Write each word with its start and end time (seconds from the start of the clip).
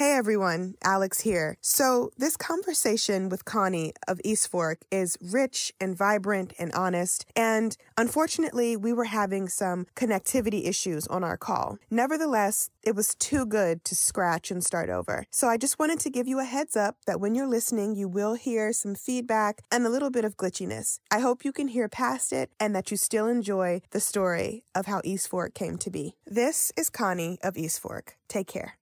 Hey 0.00 0.14
everyone, 0.14 0.76
Alex 0.82 1.20
here. 1.20 1.58
So, 1.60 2.10
this 2.16 2.34
conversation 2.34 3.28
with 3.28 3.44
Connie 3.44 3.92
of 4.08 4.18
East 4.24 4.50
Fork 4.50 4.78
is 4.90 5.18
rich 5.20 5.74
and 5.78 5.94
vibrant 5.94 6.54
and 6.58 6.72
honest, 6.72 7.26
and 7.36 7.76
unfortunately, 7.98 8.78
we 8.78 8.94
were 8.94 9.12
having 9.12 9.46
some 9.46 9.86
connectivity 9.94 10.66
issues 10.66 11.06
on 11.08 11.22
our 11.22 11.36
call. 11.36 11.76
Nevertheless, 11.90 12.70
it 12.82 12.96
was 12.96 13.14
too 13.14 13.44
good 13.44 13.84
to 13.84 13.94
scratch 13.94 14.50
and 14.50 14.64
start 14.64 14.88
over. 14.88 15.26
So, 15.30 15.48
I 15.48 15.58
just 15.58 15.78
wanted 15.78 16.00
to 16.00 16.08
give 16.08 16.26
you 16.26 16.40
a 16.40 16.44
heads 16.44 16.78
up 16.78 16.96
that 17.06 17.20
when 17.20 17.34
you're 17.34 17.46
listening, 17.46 17.94
you 17.94 18.08
will 18.08 18.36
hear 18.36 18.72
some 18.72 18.94
feedback 18.94 19.60
and 19.70 19.84
a 19.84 19.90
little 19.90 20.10
bit 20.10 20.24
of 20.24 20.38
glitchiness. 20.38 20.98
I 21.10 21.18
hope 21.18 21.44
you 21.44 21.52
can 21.52 21.68
hear 21.68 21.90
past 21.90 22.32
it 22.32 22.50
and 22.58 22.74
that 22.74 22.90
you 22.90 22.96
still 22.96 23.26
enjoy 23.26 23.82
the 23.90 24.00
story 24.00 24.64
of 24.74 24.86
how 24.86 25.02
East 25.04 25.28
Fork 25.28 25.52
came 25.52 25.76
to 25.76 25.90
be. 25.90 26.14
This 26.24 26.72
is 26.74 26.88
Connie 26.88 27.38
of 27.42 27.58
East 27.58 27.80
Fork. 27.80 28.16
Take 28.30 28.46
care. 28.46 28.76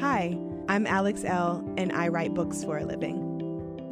Hi, 0.00 0.36
I'm 0.68 0.88
Alex 0.88 1.22
Elle, 1.24 1.64
and 1.78 1.92
I 1.92 2.08
write 2.08 2.34
books 2.34 2.64
for 2.64 2.78
a 2.78 2.84
living. 2.84 3.28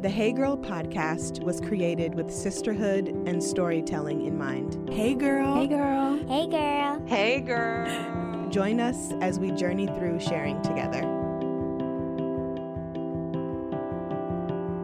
The 0.01 0.09
Hey 0.09 0.33
Girl 0.33 0.57
podcast 0.57 1.41
was 1.43 1.61
created 1.61 2.13
with 2.13 2.29
sisterhood 2.29 3.07
and 3.25 3.41
storytelling 3.41 4.25
in 4.25 4.37
mind. 4.37 4.89
Hey, 4.91 5.15
girl. 5.15 5.55
Hey, 5.55 5.67
girl. 5.67 6.17
Hey, 6.27 6.47
girl. 6.47 7.07
Hey, 7.07 7.39
girl. 7.39 8.49
Join 8.49 8.81
us 8.81 9.13
as 9.21 9.39
we 9.39 9.51
journey 9.51 9.87
through 9.87 10.19
sharing 10.19 10.61
together. 10.61 11.03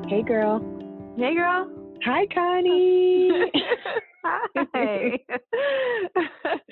Hey, 0.07 0.23
girl. 0.23 0.61
Hey, 1.17 1.35
girl. 1.35 1.69
Hi, 2.05 2.25
Connie. 2.27 3.51
Hi. 4.73 5.19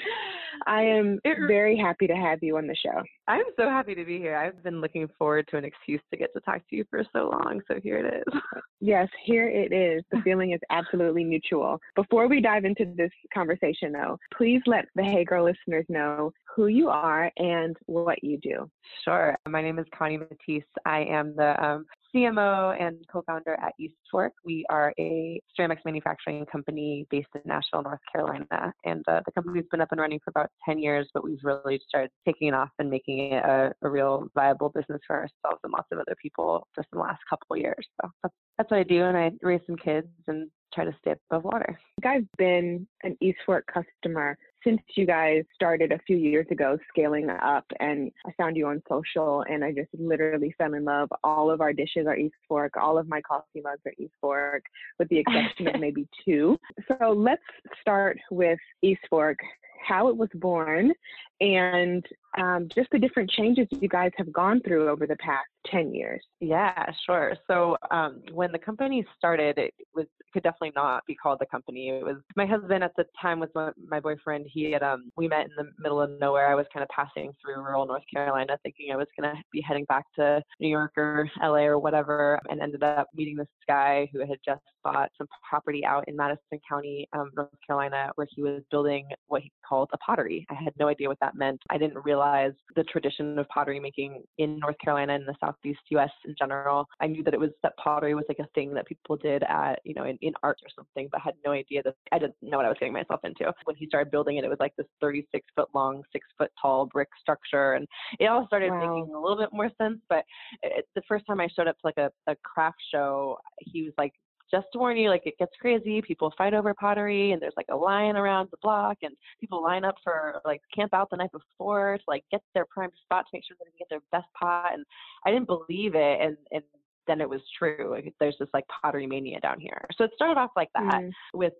I 0.68 0.82
am 0.82 1.20
very 1.48 1.78
happy 1.78 2.08
to 2.08 2.16
have 2.16 2.40
you 2.42 2.58
on 2.58 2.68
the 2.68 2.76
show. 2.76 3.02
I'm 3.28 3.46
so 3.58 3.70
happy 3.70 3.96
to 3.96 4.05
be 4.05 4.18
here. 4.18 4.36
I've 4.36 4.64
been 4.64 4.82
looking 4.82 5.08
forward 5.18 5.48
to 5.52 5.58
an 5.58 5.66
excuse 5.66 6.02
to 6.12 6.18
get 6.18 6.34
to 6.34 6.41
talk 6.41 6.62
to 6.70 6.76
you 6.76 6.86
for 6.90 7.04
so 7.14 7.30
long, 7.30 7.62
so 7.68 7.80
here 7.82 7.98
it 7.98 8.24
is. 8.28 8.41
Yes, 8.82 9.07
here 9.24 9.48
it 9.48 9.72
is. 9.72 10.04
The 10.12 10.22
feeling 10.24 10.52
is 10.52 10.60
absolutely 10.70 11.24
mutual. 11.24 11.80
Before 11.96 12.27
we 12.27 12.41
dive 12.41 12.66
into 12.66 12.85
this 12.96 13.12
conversation, 13.34 13.91
though, 13.91 14.18
please 14.35 14.62
let 14.66 14.85
the 14.96 15.04
Hey 15.04 15.24
Girl 15.24 15.46
listeners 15.46 15.85
know 15.90 16.32
who 16.55 16.68
you 16.68 16.90
are 16.90 17.32
and 17.38 17.76
what 17.85 18.24
you 18.24 18.38
do. 18.38 18.70
Sure. 19.04 19.35
My 19.48 19.62
name 19.62 19.79
is 19.79 19.85
Connie 19.98 20.18
Matisse. 20.18 20.63
I 20.85 21.00
am 21.02 21.35
the 21.35 21.63
um, 21.63 21.85
CMO 22.16 22.80
and 22.80 22.98
co-founder 23.12 23.58
at 23.62 23.74
East 23.77 23.96
Fork. 24.10 24.32
We 24.46 24.66
are 24.70 24.94
a 24.98 25.41
ceramics 25.55 25.82
manufacturing 25.84 26.46
company 26.46 27.05
based 27.10 27.27
in 27.35 27.52
Asheville, 27.52 27.84
North 27.84 27.99
Carolina, 28.12 28.74
and 28.85 29.04
uh, 29.07 29.22
the 29.26 29.32
company's 29.34 29.66
been 29.70 29.82
up 29.82 29.90
and 29.91 29.99
running 29.99 30.20
for 30.24 30.30
about 30.30 30.49
10 30.66 30.80
years, 30.80 31.10
but 31.13 31.24
we've 31.24 31.40
really 31.44 31.80
started 31.88 32.10
taking 32.26 32.54
off 32.54 32.70
and 32.80 32.90
making 32.90 33.34
it 33.34 33.44
a, 33.44 33.74
a 33.82 33.90
real 33.90 34.27
viable 34.34 34.70
business 34.70 35.02
for 35.05 35.16
ourselves 35.16 35.60
and 35.63 35.74
lots 35.74 35.88
of 35.91 35.99
other 35.99 36.16
people 36.22 36.68
just 36.76 36.88
in 36.94 36.99
the 36.99 37.04
last 37.04 37.22
couple 37.30 37.55
of 37.55 37.60
years. 37.60 37.85
So 38.02 38.10
that's, 38.24 38.35
that's 38.57 38.72
what 38.72 38.79
I 38.79 38.84
do, 38.84 39.04
and 39.04 39.18
I 39.18 39.32
raise 39.41 39.62
some 39.68 39.76
kids 39.76 40.07
and 40.27 40.50
try 40.74 40.85
to 40.85 40.96
stay 41.02 41.16
above 41.29 41.44
water. 41.44 41.77
I've 42.05 42.27
been 42.38 42.88
an 43.04 43.18
East 43.22 43.40
Fork 43.46 43.66
customer 43.74 44.38
since 44.66 44.82
you 44.96 45.05
guys 45.05 45.44
started 45.54 45.91
a 45.91 45.99
few 45.99 46.18
years 46.18 46.48
ago 46.49 46.77
scaling 46.90 47.30
up 47.30 47.66
and 47.80 48.12
I 48.26 48.32
found 48.34 48.58
you 48.58 48.68
on 48.68 48.82
social 48.90 49.46
and 49.48 49.63
I 49.63 49.72
just 49.72 49.90
literally 49.98 50.54
fell 50.57 50.74
in 50.74 50.84
love. 50.84 51.10
All 51.24 51.52
of 51.52 51.62
our 51.62 51.72
dishes 51.72 52.07
are 52.07 52.18
East 52.18 52.35
Fork, 52.48 52.74
all 52.76 52.98
of 52.98 53.07
my 53.07 53.22
coffee 53.22 53.62
mugs 53.63 53.82
are 53.85 53.94
East 53.98 54.13
Fork, 54.20 54.63
with 54.99 55.07
the 55.10 55.20
exception 55.20 55.68
of 55.68 55.76
maybe 55.80 56.07
two. 56.26 56.57
So 56.88 57.12
let's 57.12 57.44
start 57.80 58.18
with 58.32 58.60
East 58.82 59.02
Fork, 59.10 59.38
how 59.84 60.07
it 60.07 60.18
was 60.18 60.29
born, 60.35 60.93
and 61.41 62.05
um, 62.37 62.68
just 62.73 62.90
the 62.91 62.99
different 62.99 63.29
changes 63.29 63.68
you 63.71 63.90
guys 63.90 64.12
have 64.17 64.31
gone 64.31 64.62
through 64.62 64.90
over 64.90 65.07
the 65.07 65.16
past 65.17 65.47
10 65.67 65.94
years. 65.94 66.22
Yeah, 66.40 66.91
sure. 67.06 67.35
So 67.47 67.78
um, 67.91 68.22
when 68.31 68.51
the 68.51 68.59
company 68.59 69.06
started, 69.17 69.57
it 69.57 69.73
was 69.94 70.06
could 70.35 70.44
definitely 70.44 70.73
not 70.75 71.01
be 71.07 71.16
called 71.16 71.40
the 71.40 71.45
company. 71.45 71.90
It 71.90 72.03
was 72.03 72.17
my 72.35 72.45
husband 72.45 72.84
at 72.84 72.91
the 72.97 73.05
time 73.22 73.39
was 73.39 73.50
my 73.88 74.01
boyfriend. 74.01 74.45
He 74.51 74.69
had 74.72 74.83
um, 74.83 75.09
we 75.16 75.29
met 75.29 75.45
in 75.45 75.51
the 75.55 75.72
middle 75.79 76.01
of 76.01 76.09
nowhere. 76.19 76.50
I 76.50 76.55
was 76.55 76.66
kind 76.73 76.83
of 76.83 76.89
passing 76.89 77.31
through 77.41 77.63
rural 77.63 77.85
North 77.85 78.03
Carolina, 78.13 78.57
thinking 78.61 78.91
I 78.91 78.97
was 78.97 79.07
gonna 79.17 79.35
be 79.53 79.61
heading 79.61 79.85
back 79.85 80.03
to 80.17 80.44
New 80.59 80.67
York 80.67 80.91
or 80.97 81.29
LA 81.41 81.63
or 81.63 81.79
whatever, 81.79 82.38
and 82.50 82.61
ended 82.61 82.83
up 82.83 83.07
meeting 83.16 83.38
this 83.38 83.47
guy 83.66 84.09
who 84.11 84.19
had 84.19 84.39
just 84.44 84.61
bought 84.83 85.09
some 85.17 85.27
property 85.50 85.85
out 85.85 86.03
in 86.09 86.17
Madison 86.17 86.59
County, 86.67 87.07
um, 87.13 87.31
North 87.35 87.50
Carolina, 87.66 88.11
where 88.16 88.27
he 88.29 88.41
was 88.41 88.61
building 88.71 89.07
what 89.27 89.41
he 89.41 89.51
called 89.67 89.75
a 89.84 89.97
pottery. 89.97 90.46
I 90.50 90.56
had 90.56 90.74
no 90.80 90.88
idea 90.88 91.08
what 91.08 91.19
that 91.22 91.36
meant. 91.36 91.62
I 91.69 91.78
didn't 91.78 92.03
realize 92.03 92.53
the 92.75 92.84
tradition 92.84 93.38
of 93.40 93.47
pottery 93.50 93.80
making 93.80 94.24
in 94.38 94.59
North 94.59 94.78
Carolina 94.84 95.16
and 95.16 95.28
the 95.28 95.36
Southeast 95.40 95.80
U.S. 95.90 96.12
in 96.25 96.36
general. 96.38 96.88
I 97.02 97.08
knew 97.08 97.24
that 97.24 97.34
it 97.34 97.40
was 97.40 97.52
that 97.63 97.75
pottery 97.78 98.16
was 98.16 98.25
like 98.28 98.40
a 98.40 98.47
thing 98.56 98.74
that 98.74 98.88
people 98.88 99.18
did 99.18 99.44
at 99.44 99.80
you 99.84 99.94
know 99.94 100.06
in, 100.06 100.18
in 100.22 100.34
art 100.44 100.58
or 100.63 100.69
something, 100.75 101.08
but 101.12 101.22
had 101.22 101.36
no 101.46 101.52
idea 101.52 101.81
that 101.84 101.96
I 102.12 102.19
didn't 102.19 102.36
know 102.41 102.58
what 102.58 102.66
I 102.66 102.69
was 102.69 102.78
getting 102.80 102.94
myself 102.94 103.22
into. 103.24 103.52
When 103.66 103.75
he 103.75 103.88
started 103.88 104.12
building 104.12 104.38
it, 104.38 104.44
it 104.44 104.50
was 104.50 104.59
like 104.59 104.75
this 104.78 104.88
36 105.02 105.46
foot 105.56 105.69
long, 105.74 106.03
six 106.12 106.28
foot 106.38 106.52
tall 106.62 106.86
brick 106.86 107.09
structure, 107.19 107.74
and 107.74 107.88
it 108.19 108.25
all 108.25 108.46
started 108.47 108.72
Wow. 108.72 108.80
making 108.80 109.13
a 109.13 109.19
little 109.19 109.38
bit 109.38 109.50
more 109.53 109.69
sense. 109.81 110.00
But 110.09 110.24
it, 110.63 110.88
the 110.96 111.02
first 111.07 111.25
time 111.28 111.40
I 111.40 111.47
showed 111.56 111.68
up 111.68 111.78
to 111.80 111.86
like 111.86 111.97
a, 111.97 112.12
a 112.28 112.36
craft 112.44 112.78
show, 112.92 113.38
he 113.59 113.84
was 113.84 113.94
like 113.97 114.13
just 114.51 114.67
to 114.73 114.79
warn 114.79 114.97
you, 114.97 115.09
like 115.09 115.23
it 115.25 115.38
gets 115.38 115.51
crazy. 115.59 116.01
People 116.01 116.33
fight 116.38 116.53
over 116.53 116.73
pottery, 116.73 117.31
and 117.31 117.41
there's 117.41 117.53
like 117.57 117.67
a 117.72 117.75
line 117.75 118.16
around 118.16 118.50
the 118.51 118.57
block, 118.61 118.97
and 119.01 119.16
people 119.39 119.61
line 119.61 119.83
up 119.83 119.95
for 120.03 120.41
like 120.45 120.61
camp 120.73 120.94
out 120.94 121.09
the 121.09 121.17
night 121.17 121.31
before 121.31 121.97
to 121.97 122.03
like 122.07 122.23
get 122.31 122.41
their 122.53 122.66
prime 122.66 122.91
spot 123.03 123.25
to 123.25 123.29
make 123.33 123.44
sure 123.45 123.57
they 123.59 123.66
can 123.66 123.73
get 123.79 123.89
their 123.89 124.01
best 124.11 124.28
pot. 124.39 124.73
And 124.73 124.85
I 125.25 125.31
didn't 125.31 125.47
believe 125.47 125.95
it, 125.95 126.22
and 126.22 126.38
and 126.51 126.63
then 127.07 127.21
it 127.21 127.29
was 127.29 127.41
true. 127.57 128.01
There's 128.19 128.35
this 128.39 128.49
like 128.53 128.66
pottery 128.67 129.07
mania 129.07 129.39
down 129.39 129.59
here. 129.59 129.85
So 129.97 130.03
it 130.03 130.11
started 130.16 130.39
off 130.39 130.51
like 130.55 130.69
that 130.73 131.01
Mm. 131.01 131.11
with 131.33 131.53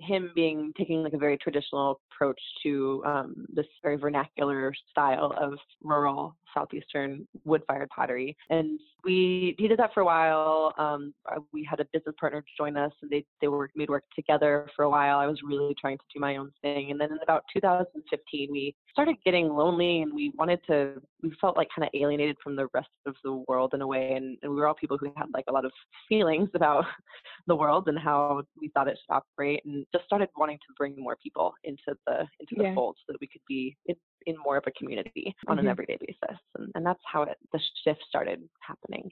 him 0.00 0.30
being 0.34 0.72
taking 0.76 1.02
like 1.02 1.12
a 1.12 1.18
very 1.18 1.36
traditional 1.36 2.00
approach 2.12 2.40
to 2.62 3.02
um, 3.04 3.46
this 3.48 3.66
very 3.82 3.96
vernacular 3.96 4.72
style 4.90 5.32
of 5.38 5.58
rural 5.82 6.36
southeastern 6.54 7.26
wood-fired 7.44 7.88
pottery. 7.90 8.36
And 8.50 8.80
we 9.04 9.54
he 9.58 9.68
did 9.68 9.78
that 9.78 9.92
for 9.94 10.00
a 10.00 10.04
while. 10.04 10.74
Um, 10.78 11.14
uh, 11.30 11.40
we 11.52 11.62
had 11.64 11.80
a 11.80 11.84
business 11.92 12.14
partner 12.18 12.44
join 12.56 12.76
us, 12.76 12.92
and 13.02 13.10
they 13.10 13.24
they 13.40 13.48
worked 13.48 13.76
we'd 13.76 13.90
worked 13.90 14.14
together 14.14 14.68
for 14.74 14.84
a 14.84 14.90
while. 14.90 15.18
I 15.18 15.26
was 15.26 15.38
really 15.44 15.74
trying 15.80 15.98
to 15.98 16.04
do 16.12 16.20
my 16.20 16.36
own 16.36 16.50
thing, 16.62 16.90
and 16.90 17.00
then 17.00 17.12
in 17.12 17.18
about 17.22 17.44
2015, 17.52 18.48
we 18.50 18.74
started 18.90 19.16
getting 19.24 19.48
lonely, 19.48 20.02
and 20.02 20.12
we 20.12 20.32
wanted 20.36 20.60
to. 20.68 21.00
We 21.22 21.32
felt 21.40 21.56
like 21.56 21.68
kind 21.74 21.86
of 21.86 22.00
alienated 22.00 22.36
from 22.42 22.56
the 22.56 22.68
rest 22.74 22.88
of 23.06 23.14
the 23.24 23.44
world 23.48 23.74
in 23.74 23.82
a 23.82 23.86
way, 23.86 24.12
and, 24.12 24.36
and 24.42 24.52
we 24.52 24.58
were 24.58 24.66
all 24.66 24.74
people 24.74 24.87
who 24.96 25.12
had 25.16 25.26
like 25.34 25.44
a 25.48 25.52
lot 25.52 25.64
of 25.64 25.72
feelings 26.08 26.48
about 26.54 26.84
the 27.46 27.54
world 27.56 27.88
and 27.88 27.98
how 27.98 28.42
we 28.60 28.68
thought 28.68 28.88
it 28.88 28.98
should 28.98 29.14
operate, 29.14 29.62
and 29.66 29.84
just 29.92 30.04
started 30.06 30.28
wanting 30.36 30.56
to 30.58 30.74
bring 30.76 30.94
more 30.98 31.16
people 31.22 31.52
into 31.64 31.94
the 32.06 32.20
into 32.40 32.54
the 32.56 32.62
Yeah. 32.64 32.74
fold 32.74 32.96
so 32.98 33.12
that 33.12 33.20
we 33.20 33.26
could 33.26 33.42
be 33.48 33.76
in, 33.86 33.96
in 34.26 34.36
more 34.44 34.56
of 34.56 34.64
a 34.66 34.70
community 34.72 35.34
on 35.48 35.58
an 35.58 35.66
Mhm. 35.66 35.70
everyday 35.70 35.98
basis, 36.00 36.38
and, 36.56 36.70
and 36.74 36.86
that's 36.86 37.02
how 37.04 37.22
it 37.22 37.36
the 37.52 37.60
shift 37.84 38.02
started 38.08 38.48
happening. 38.60 39.10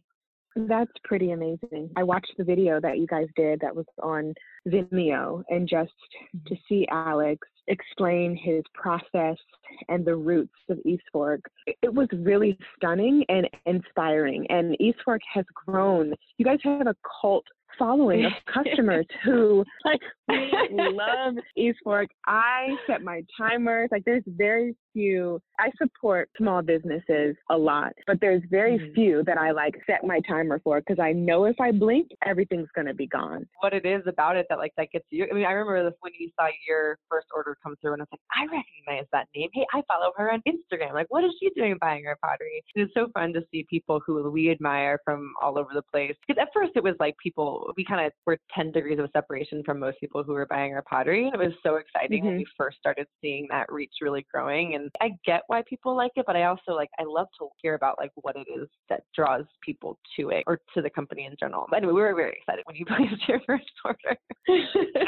That's 0.56 0.92
pretty 1.04 1.32
amazing. 1.32 1.90
I 1.96 2.02
watched 2.02 2.32
the 2.38 2.44
video 2.44 2.80
that 2.80 2.98
you 2.98 3.06
guys 3.06 3.26
did 3.36 3.60
that 3.60 3.76
was 3.76 3.84
on 4.02 4.34
Vimeo, 4.66 5.42
and 5.50 5.68
just 5.68 5.92
to 6.32 6.54
mm-hmm. 6.54 6.54
see 6.66 6.88
Alex 6.90 7.46
explain 7.68 8.34
his 8.34 8.62
process 8.72 9.36
and 9.88 10.04
the 10.04 10.16
roots 10.16 10.54
of 10.70 10.78
East 10.86 11.02
Fork, 11.12 11.42
it- 11.66 11.76
it 11.82 11.92
was 11.92 12.08
really 12.12 12.56
stunning 12.76 13.24
and 13.28 13.48
inspiring. 13.66 14.46
And 14.50 14.80
East 14.80 14.98
Fork 15.04 15.20
has 15.32 15.44
grown. 15.54 16.14
You 16.38 16.46
guys 16.46 16.60
have 16.62 16.86
a 16.86 16.96
cult 17.20 17.44
following 17.78 18.24
of 18.26 18.32
customers 18.52 19.06
who 19.24 19.64
like 19.84 20.00
we 20.28 20.88
love 20.92 21.34
East 21.56 21.78
Fork. 21.84 22.08
I 22.26 22.68
set 22.86 23.02
my 23.02 23.22
timers. 23.38 23.88
Like 23.92 24.04
there's 24.04 24.24
very 24.26 24.74
few. 24.92 25.40
I 25.58 25.70
support 25.78 26.28
small 26.36 26.62
businesses 26.62 27.36
a 27.50 27.56
lot, 27.56 27.92
but 28.06 28.18
there's 28.20 28.42
very 28.50 28.78
Mhm. 28.78 28.94
few 28.94 29.22
that 29.24 29.38
I 29.38 29.52
like 29.52 29.74
set 29.86 30.04
my 30.04 30.20
timer 30.28 30.58
for 30.64 30.80
because 30.80 30.98
I 30.98 31.12
know 31.12 31.44
if 31.44 31.60
I 31.60 31.70
blink, 31.70 32.08
everything's 32.24 32.68
gonna 32.74 32.94
be 32.94 33.06
gone. 33.06 33.46
what 33.60 33.72
it 33.72 33.84
is 33.86 34.02
about 34.06 34.36
it 34.36 34.46
that 34.48 34.58
like 34.58 34.72
that 34.76 34.90
gets 34.90 35.06
you. 35.10 35.26
I 35.30 35.34
mean, 35.34 35.44
I 35.44 35.52
remember 35.52 35.84
this 35.88 35.96
when 36.00 36.12
you 36.18 36.30
saw 36.38 36.48
your 36.66 36.98
first 37.10 37.26
order 37.34 37.56
come 37.62 37.76
through, 37.80 37.94
and 37.94 38.02
it's 38.02 38.10
like, 38.12 38.20
I 38.36 38.42
recognize 38.44 39.06
that 39.12 39.28
name. 39.34 39.48
Hey, 39.52 39.66
I 39.72 39.82
follow 39.88 40.12
her 40.16 40.32
on 40.32 40.42
Instagram. 40.48 40.92
Like, 40.94 41.06
what 41.10 41.24
is 41.24 41.32
she 41.40 41.50
doing 41.50 41.76
buying 41.80 42.04
her 42.04 42.16
pottery? 42.22 42.62
And 42.74 42.84
it's 42.84 42.94
so 42.94 43.08
fun 43.14 43.32
to 43.34 43.42
see 43.50 43.64
people 43.70 44.00
who 44.06 44.30
we 44.30 44.50
admire 44.50 44.98
from 45.04 45.32
all 45.40 45.58
over 45.58 45.70
the 45.74 45.82
place. 45.82 46.14
Because 46.26 46.40
at 46.40 46.48
first 46.54 46.72
it 46.76 46.82
was 46.82 46.94
like 47.00 47.16
people 47.22 47.65
we 47.76 47.84
kind 47.84 48.06
of 48.06 48.12
were 48.26 48.38
10 48.54 48.72
degrees 48.72 48.98
of 48.98 49.08
separation 49.12 49.62
from 49.64 49.78
most 49.78 49.98
people 50.00 50.22
who 50.22 50.32
were 50.32 50.46
buying 50.46 50.74
our 50.74 50.82
pottery. 50.82 51.26
And 51.26 51.34
it 51.34 51.44
was 51.44 51.54
so 51.62 51.76
exciting 51.76 52.20
mm-hmm. 52.20 52.28
when 52.28 52.36
we 52.38 52.46
first 52.56 52.78
started 52.78 53.06
seeing 53.20 53.46
that 53.50 53.70
reach 53.72 53.92
really 54.00 54.26
growing. 54.32 54.74
And 54.74 54.90
I 55.00 55.10
get 55.24 55.42
why 55.46 55.62
people 55.68 55.96
like 55.96 56.12
it, 56.16 56.24
but 56.26 56.36
I 56.36 56.44
also 56.44 56.72
like, 56.72 56.90
I 56.98 57.04
love 57.04 57.28
to 57.38 57.48
hear 57.62 57.74
about 57.74 57.96
like 57.98 58.10
what 58.16 58.36
it 58.36 58.46
is 58.54 58.68
that 58.88 59.02
draws 59.14 59.44
people 59.64 59.98
to 60.18 60.30
it 60.30 60.44
or 60.46 60.60
to 60.74 60.82
the 60.82 60.90
company 60.90 61.26
in 61.26 61.34
general. 61.38 61.66
But 61.70 61.78
anyway, 61.78 61.92
we 61.92 62.00
were 62.00 62.14
very 62.14 62.38
excited 62.38 62.64
when 62.66 62.76
you 62.76 62.84
placed 62.86 63.28
your 63.28 63.40
first 63.46 63.64
order. 63.84 64.16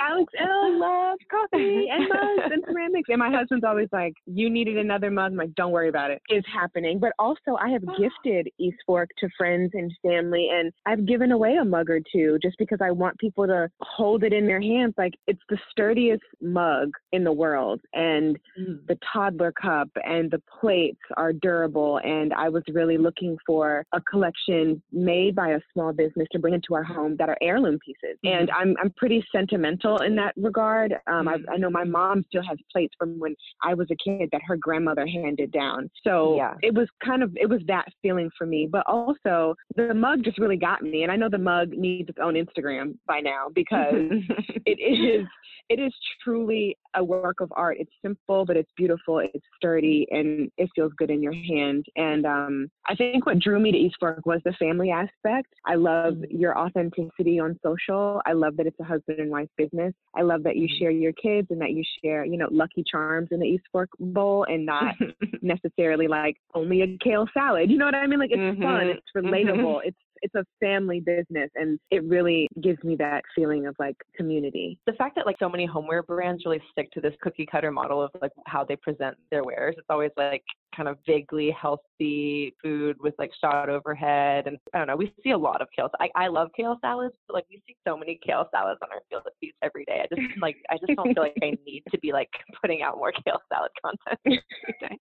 Alex 0.01 0.33
Elle 0.41 0.79
loves 0.79 1.21
coffee 1.31 1.87
and 1.91 2.09
mugs 2.09 2.53
and 2.53 2.65
ceramics. 2.67 3.09
And 3.09 3.19
my 3.19 3.31
husband's 3.31 3.65
always 3.65 3.89
like, 3.93 4.15
you 4.27 4.51
needed 4.51 4.79
another 4.79 5.11
mug. 5.11 5.33
I'm 5.33 5.39
like, 5.39 5.55
don't 5.55 5.73
worry 5.73 5.89
about 5.89 6.11
it. 6.11 6.21
It's 6.29 6.47
happening. 6.53 6.99
But 6.99 7.13
also 7.19 7.57
I 7.61 7.71
have 7.71 7.83
gifted 7.99 8.49
East 8.59 8.79
Fork 8.87 9.11
to 9.19 9.29
friends 9.37 9.71
and 9.75 9.93
family 10.03 10.49
and 10.53 10.73
I've 10.87 11.07
given 11.07 11.33
away 11.33 11.57
a 11.61 11.65
mug 11.65 11.91
or 11.91 12.01
two 12.13 12.39
just 12.49 12.59
because 12.59 12.79
I 12.83 12.91
want 12.91 13.19
people 13.19 13.47
to 13.47 13.69
hold 13.83 14.25
it 14.25 14.33
in 14.33 14.47
their 14.47 14.61
hands. 14.61 14.95
Like 14.97 15.13
it's 15.27 15.43
the 15.51 15.59
sturdiest 15.71 16.23
mug 16.41 16.91
in 17.13 17.23
the 17.23 17.33
world. 17.33 17.81
And 17.93 18.39
mm. 18.59 18.87
the 18.87 18.99
toddler 19.13 19.53
cup 19.53 19.91
and 20.03 20.31
the 20.31 20.41
plates 20.61 21.01
are 21.19 21.33
durable. 21.33 22.01
And 22.03 22.33
I 22.33 22.49
was 22.49 22.63
really 22.73 22.97
looking 22.97 23.37
for 23.47 23.85
a 23.93 24.01
collection 24.01 24.83
made 24.93 25.35
by 25.35 25.51
a 25.51 25.61
small 25.75 25.93
business 25.93 26.27
to 26.33 26.39
bring 26.39 26.55
into 26.55 26.75
our 26.75 26.83
home 26.83 27.17
that 27.19 27.29
are 27.29 27.37
heirloom 27.43 27.79
pieces. 27.85 28.17
Mm. 28.25 28.41
And 28.41 28.51
I'm, 28.51 28.75
I'm 28.83 28.93
pretty 28.97 29.23
sentimental 29.31 29.99
in 29.99 30.17
that 30.17 30.33
regard. 30.39 30.95
Um, 31.07 31.27
mm. 31.27 31.45
I, 31.49 31.55
I 31.55 31.57
know 31.59 31.69
my 31.69 31.85
mom 31.85 32.25
still 32.29 32.43
has 32.49 32.57
plates 32.73 32.95
from 32.99 33.19
when 33.19 33.35
I 33.63 33.75
was 33.75 33.89
a 33.91 33.97
kid 34.03 34.31
that 34.33 34.41
her 34.47 34.57
grandmother 34.57 35.07
handed 35.07 35.53
down. 35.53 35.91
So 36.03 36.37
yeah. 36.37 36.55
it 36.63 36.75
was 36.75 36.89
kind 37.05 37.23
of, 37.23 37.37
it 37.37 37.49
was 37.49 37.61
that 37.67 37.87
feeling 38.01 38.31
for 38.39 38.47
me. 38.47 38.67
But 38.71 38.85
also 38.87 39.55
the 39.77 39.93
mug 39.93 40.25
just 40.25 40.39
really 40.39 40.57
got 40.57 40.83
me. 40.83 41.03
And 41.03 41.13
I 41.13 41.17
know 41.17 41.29
the 41.29 41.37
mug 41.37 41.71
needs 41.73 42.09
its 42.09 42.19
own 42.23 42.28
Instagram 42.35 42.97
by 43.07 43.21
now 43.21 43.49
because 43.55 43.95
it 44.67 44.79
is 44.81 45.27
it 45.69 45.79
is 45.79 45.93
truly 46.25 46.79
a 46.95 47.05
work 47.05 47.41
of 47.41 47.53
art. 47.55 47.77
It's 47.79 47.93
simple, 48.03 48.47
but 48.47 48.57
it's 48.57 48.71
beautiful. 48.77 49.19
It's 49.19 49.45
sturdy, 49.57 50.07
and 50.11 50.51
it 50.57 50.71
feels 50.75 50.93
good 50.97 51.11
in 51.11 51.23
your 51.23 51.35
hand. 51.35 51.85
And 51.97 52.25
um, 52.25 52.71
I 52.87 52.95
think 52.95 53.27
what 53.27 53.39
drew 53.39 53.61
me 53.61 53.73
to 53.73 53.79
East 53.79 53.97
Fork 54.01 54.25
was 54.25 54.41
the 54.45 54.53
family 54.53 54.91
aspect. 54.91 55.53
I 55.67 55.75
love 55.75 56.15
mm-hmm. 56.15 56.37
your 56.37 56.59
authenticity 56.59 57.39
on 57.39 57.59
social. 57.63 58.23
I 58.25 58.33
love 58.33 58.57
that 58.57 58.67
it's 58.67 58.81
a 58.81 58.85
husband 58.85 59.21
and 59.21 59.31
wife 59.31 59.49
business. 59.59 59.93
I 60.17 60.23
love 60.23 60.43
that 60.45 60.57
you 60.57 60.69
mm-hmm. 60.69 60.83
share 60.83 60.91
your 60.91 61.13
kids 61.13 61.49
and 61.51 61.61
that 61.61 61.73
you 61.73 61.85
share, 62.03 62.25
you 62.25 62.39
know, 62.39 62.49
Lucky 62.51 62.83
Charms 62.91 63.29
in 63.31 63.41
the 63.41 63.47
East 63.47 63.65
Fork 63.71 63.91
bowl, 64.01 64.47
and 64.49 64.65
not 64.65 64.95
necessarily 65.43 66.09
like 66.09 66.37
only 66.55 66.81
a 66.81 66.97
kale 67.05 67.27
salad. 67.35 67.71
You 67.71 67.77
know 67.77 67.85
what 67.85 67.95
I 67.95 68.07
mean? 68.07 68.19
Like 68.19 68.31
it's 68.33 68.39
mm-hmm. 68.39 68.63
fun. 68.63 68.87
It's 68.87 69.07
relatable. 69.15 69.81
It's 69.85 69.99
it's 70.35 70.47
a 70.47 70.65
family 70.65 71.01
business 71.01 71.51
and 71.55 71.79
it 71.91 72.05
really 72.05 72.49
gives 72.61 72.83
me 72.85 72.97
that 72.97 73.23
feeling 73.35 73.67
of 73.67 73.75
like 73.79 73.97
community. 74.17 74.79
The 74.87 74.93
fact 74.95 75.17
that 75.17 75.27
like 75.27 75.37
so 75.39 75.49
many 75.49 75.67
homeware 75.67 76.03
brands 76.03 76.45
really 76.45 76.61
stick 76.71 76.91
to 76.93 77.01
this 77.01 77.15
cookie 77.23 77.47
cutter 77.51 77.71
model 77.71 78.03
of 78.03 78.11
like 78.21 78.33
how 78.47 78.65
they 78.65 78.77
present 78.77 79.17
their 79.31 79.45
wares, 79.45 79.75
it's 79.79 79.87
always 79.91 80.11
like 80.17 80.43
kind 80.75 80.89
of 80.89 80.99
vaguely 81.07 81.51
healthy 81.51 82.55
food 82.63 82.97
with 83.01 83.15
like 83.19 83.31
shot 83.41 83.69
overhead 83.69 84.47
and 84.47 84.59
I 84.75 84.79
don't 84.79 84.87
know, 84.87 84.97
we 84.97 85.13
see 85.23 85.31
a 85.31 85.39
lot 85.39 85.61
of 85.61 85.69
kale. 85.75 85.91
I, 86.01 86.09
I 86.15 86.29
love 86.29 86.51
kale 86.57 86.79
salads, 86.81 87.15
but 87.27 87.35
like 87.35 87.47
we 87.51 87.63
see 87.67 87.77
so 87.87 87.97
many 87.97 88.19
kale 88.25 88.49
salads 88.53 88.79
on 88.83 88.89
our 88.93 89.01
field 89.09 89.23
of 89.27 89.33
feast 89.41 89.57
every 89.63 89.85
day. 89.85 90.05
I 90.05 90.15
just 90.15 90.41
like 90.41 90.57
I 90.71 90.77
just 90.77 90.95
don't 90.97 91.15
feel 91.15 91.23
like 91.23 91.35
I 91.43 91.57
need 91.67 91.83
to 91.91 91.99
be 91.99 92.13
like 92.13 92.31
putting 92.61 92.83
out 92.83 92.97
more 92.97 93.13
kale 93.13 93.41
salad 93.53 93.71
content 93.85 94.43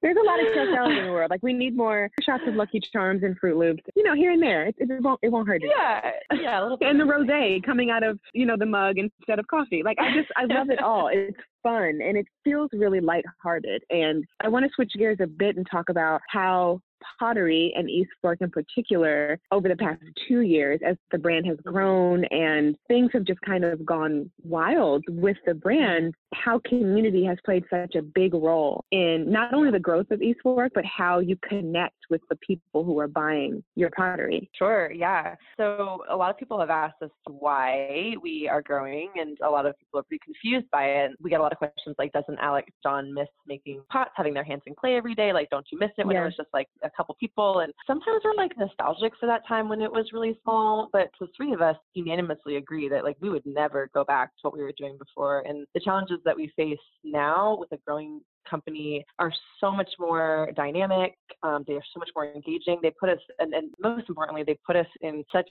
There's 0.02 0.18
a 0.18 0.26
lot 0.26 0.40
of 0.40 0.54
kale 0.54 0.74
salads 0.74 0.98
in 0.98 1.06
the 1.06 1.12
world. 1.12 1.32
Like 1.32 1.44
we 1.44 1.54
need 1.54 1.76
more 1.76 2.10
shots 2.22 2.44
of 2.48 2.56
Lucky 2.56 2.80
Charms 2.80 3.24
and 3.24 3.40
Froot 3.40 3.58
Loops, 3.58 3.84
you 3.96 4.04
know, 4.04 4.16
here 4.16 4.32
and 4.32 4.42
there. 4.42 4.68
It, 4.68 4.76
it 4.80 5.02
won't 5.02 5.20
it 5.22 5.30
won't 5.30 5.48
hurt 5.48 5.64
it. 5.64 5.72
Yeah, 5.76 6.12
yeah, 6.34 6.62
a 6.62 6.64
little 6.64 6.78
bit. 6.78 6.90
And 6.90 7.00
the 7.00 7.04
rosé 7.04 7.64
coming 7.64 7.90
out 7.90 8.04
of 8.04 8.20
you 8.34 8.46
know 8.46 8.58
the 8.58 8.66
mug 8.66 8.98
instead 8.98 9.40
of 9.40 9.48
coffee. 9.48 9.84
Like 9.84 9.98
I 10.00 10.14
just 10.14 10.30
I 10.36 10.46
love 10.46 10.70
it 10.70 10.82
all. 10.82 11.10
It's 11.12 11.38
fun 11.68 12.00
and 12.02 12.18
it 12.18 12.26
feels 12.44 12.70
really 12.74 13.02
lighthearted. 13.02 13.84
And 13.90 14.24
I 14.42 14.48
want 14.48 14.66
to 14.66 14.72
switch 14.74 14.94
gears 14.98 15.18
a 15.22 15.28
bit 15.28 15.58
and 15.58 15.68
talk 15.70 15.90
about 15.90 16.22
how 16.30 16.82
pottery 17.20 17.74
and 17.76 17.90
East 17.90 18.10
Fork 18.22 18.40
in 18.42 18.50
particular 18.50 19.40
over 19.52 19.68
the 19.68 19.76
past 19.76 20.02
two 20.28 20.42
years 20.42 20.80
as 20.86 20.96
the 21.12 21.18
brand 21.18 21.46
has 21.46 21.58
grown 21.64 22.26
and 22.26 22.76
things 22.88 23.12
have 23.14 23.24
just 23.24 23.42
kind 23.42 23.64
of 23.64 23.86
gone 23.86 24.32
wild 24.44 25.04
with 25.08 25.38
the 25.46 25.54
brand, 25.54 26.14
how 26.34 26.60
community 26.66 27.24
has 27.26 27.38
played 27.46 27.64
such 27.70 27.96
a 27.96 28.02
big 28.02 28.34
role 28.34 28.84
in 28.92 29.30
not 29.30 29.54
only 29.54 29.72
the 29.72 29.80
growth 29.80 30.10
of 30.12 30.22
East 30.22 30.40
Fork, 30.44 30.72
but 30.74 30.86
how 30.86 31.20
you 31.20 31.38
connect 31.48 31.96
with 32.10 32.22
the 32.30 32.36
people 32.38 32.84
who 32.84 33.00
are 33.00 33.08
buying 33.08 33.64
your 33.76 33.90
pottery. 33.90 34.50
Sure, 34.58 34.92
yeah. 34.92 35.36
So 35.58 36.04
a 36.10 36.16
lot 36.16 36.30
of 36.30 36.38
people 36.38 36.60
have 36.60 36.70
asked 36.70 37.02
us 37.02 37.10
why 37.26 38.16
we 38.22 38.48
are 38.50 38.62
growing 38.62 39.10
and 39.16 39.38
a 39.44 39.50
lot 39.50 39.66
of 39.66 39.78
people 39.78 40.00
are 40.00 40.04
pretty 40.04 40.22
confused 40.24 40.70
by 40.72 40.86
it. 40.86 41.12
We 41.22 41.30
get 41.30 41.40
a 41.40 41.44
lot 41.44 41.52
of 41.52 41.58
questions 41.58 41.96
like, 41.98 42.12
doesn't 42.14 42.38
Alex 42.40 42.72
John 42.84 43.14
miss 43.14 43.28
making 43.48 43.82
pots, 43.92 44.12
having 44.16 44.34
their 44.34 44.44
hands 44.44 44.64
in 44.66 44.76
clay 44.76 44.96
every 44.96 45.16
day? 45.16 45.34
Like, 45.34 45.50
don't 45.50 45.66
you 45.72 45.80
miss 45.80 45.92
it 45.98 46.06
when 46.06 46.16
yeah. 46.16 46.24
it 46.24 46.26
was 46.26 46.36
just 46.36 46.50
like 46.54 46.68
a 46.84 46.90
couple 46.90 47.16
people. 47.20 47.60
And 47.60 47.74
sometimes 47.86 48.22
we're 48.24 48.36
like 48.36 48.58
nostalgic 48.58 49.14
for 49.20 49.26
that 49.28 49.48
time 49.48 49.70
when 49.70 49.82
it 49.82 49.92
was 49.92 50.10
really 50.14 50.38
small. 50.44 50.90
But 50.92 51.10
the 51.20 51.28
three 51.36 51.54
of 51.54 51.62
us 51.62 51.78
unanimously 51.94 52.58
agree 52.58 52.90
that 52.90 53.04
like 53.04 53.18
we 53.20 53.30
would 53.30 53.46
never 53.46 53.90
go 53.94 54.04
back 54.04 54.30
to 54.30 54.42
what 54.44 54.54
we 54.54 54.64
were 54.64 54.74
doing 54.78 54.98
before. 54.98 55.44
And 55.48 55.66
the 55.74 55.80
challenges 55.80 56.20
that 56.26 56.36
we 56.36 56.52
face 56.56 56.78
now 57.04 57.58
with 57.60 57.72
a 57.72 57.78
growing 57.86 58.22
company 58.50 59.06
are 59.20 59.32
so 59.60 59.72
much 59.72 59.90
more 60.00 60.50
dynamic. 60.56 61.16
Um, 61.44 61.64
they 61.68 61.74
are 61.74 61.84
so 61.94 62.00
much 62.00 62.10
more 62.16 62.26
engaging. 62.26 62.80
They 62.82 62.92
put 63.00 63.10
us, 63.10 63.20
and, 63.40 63.54
and, 63.54 63.72
most 63.82 64.10
importantly, 64.10 64.44
they 64.46 64.58
put 64.66 64.76
us 64.76 64.88
in 65.02 65.24
such 65.32 65.50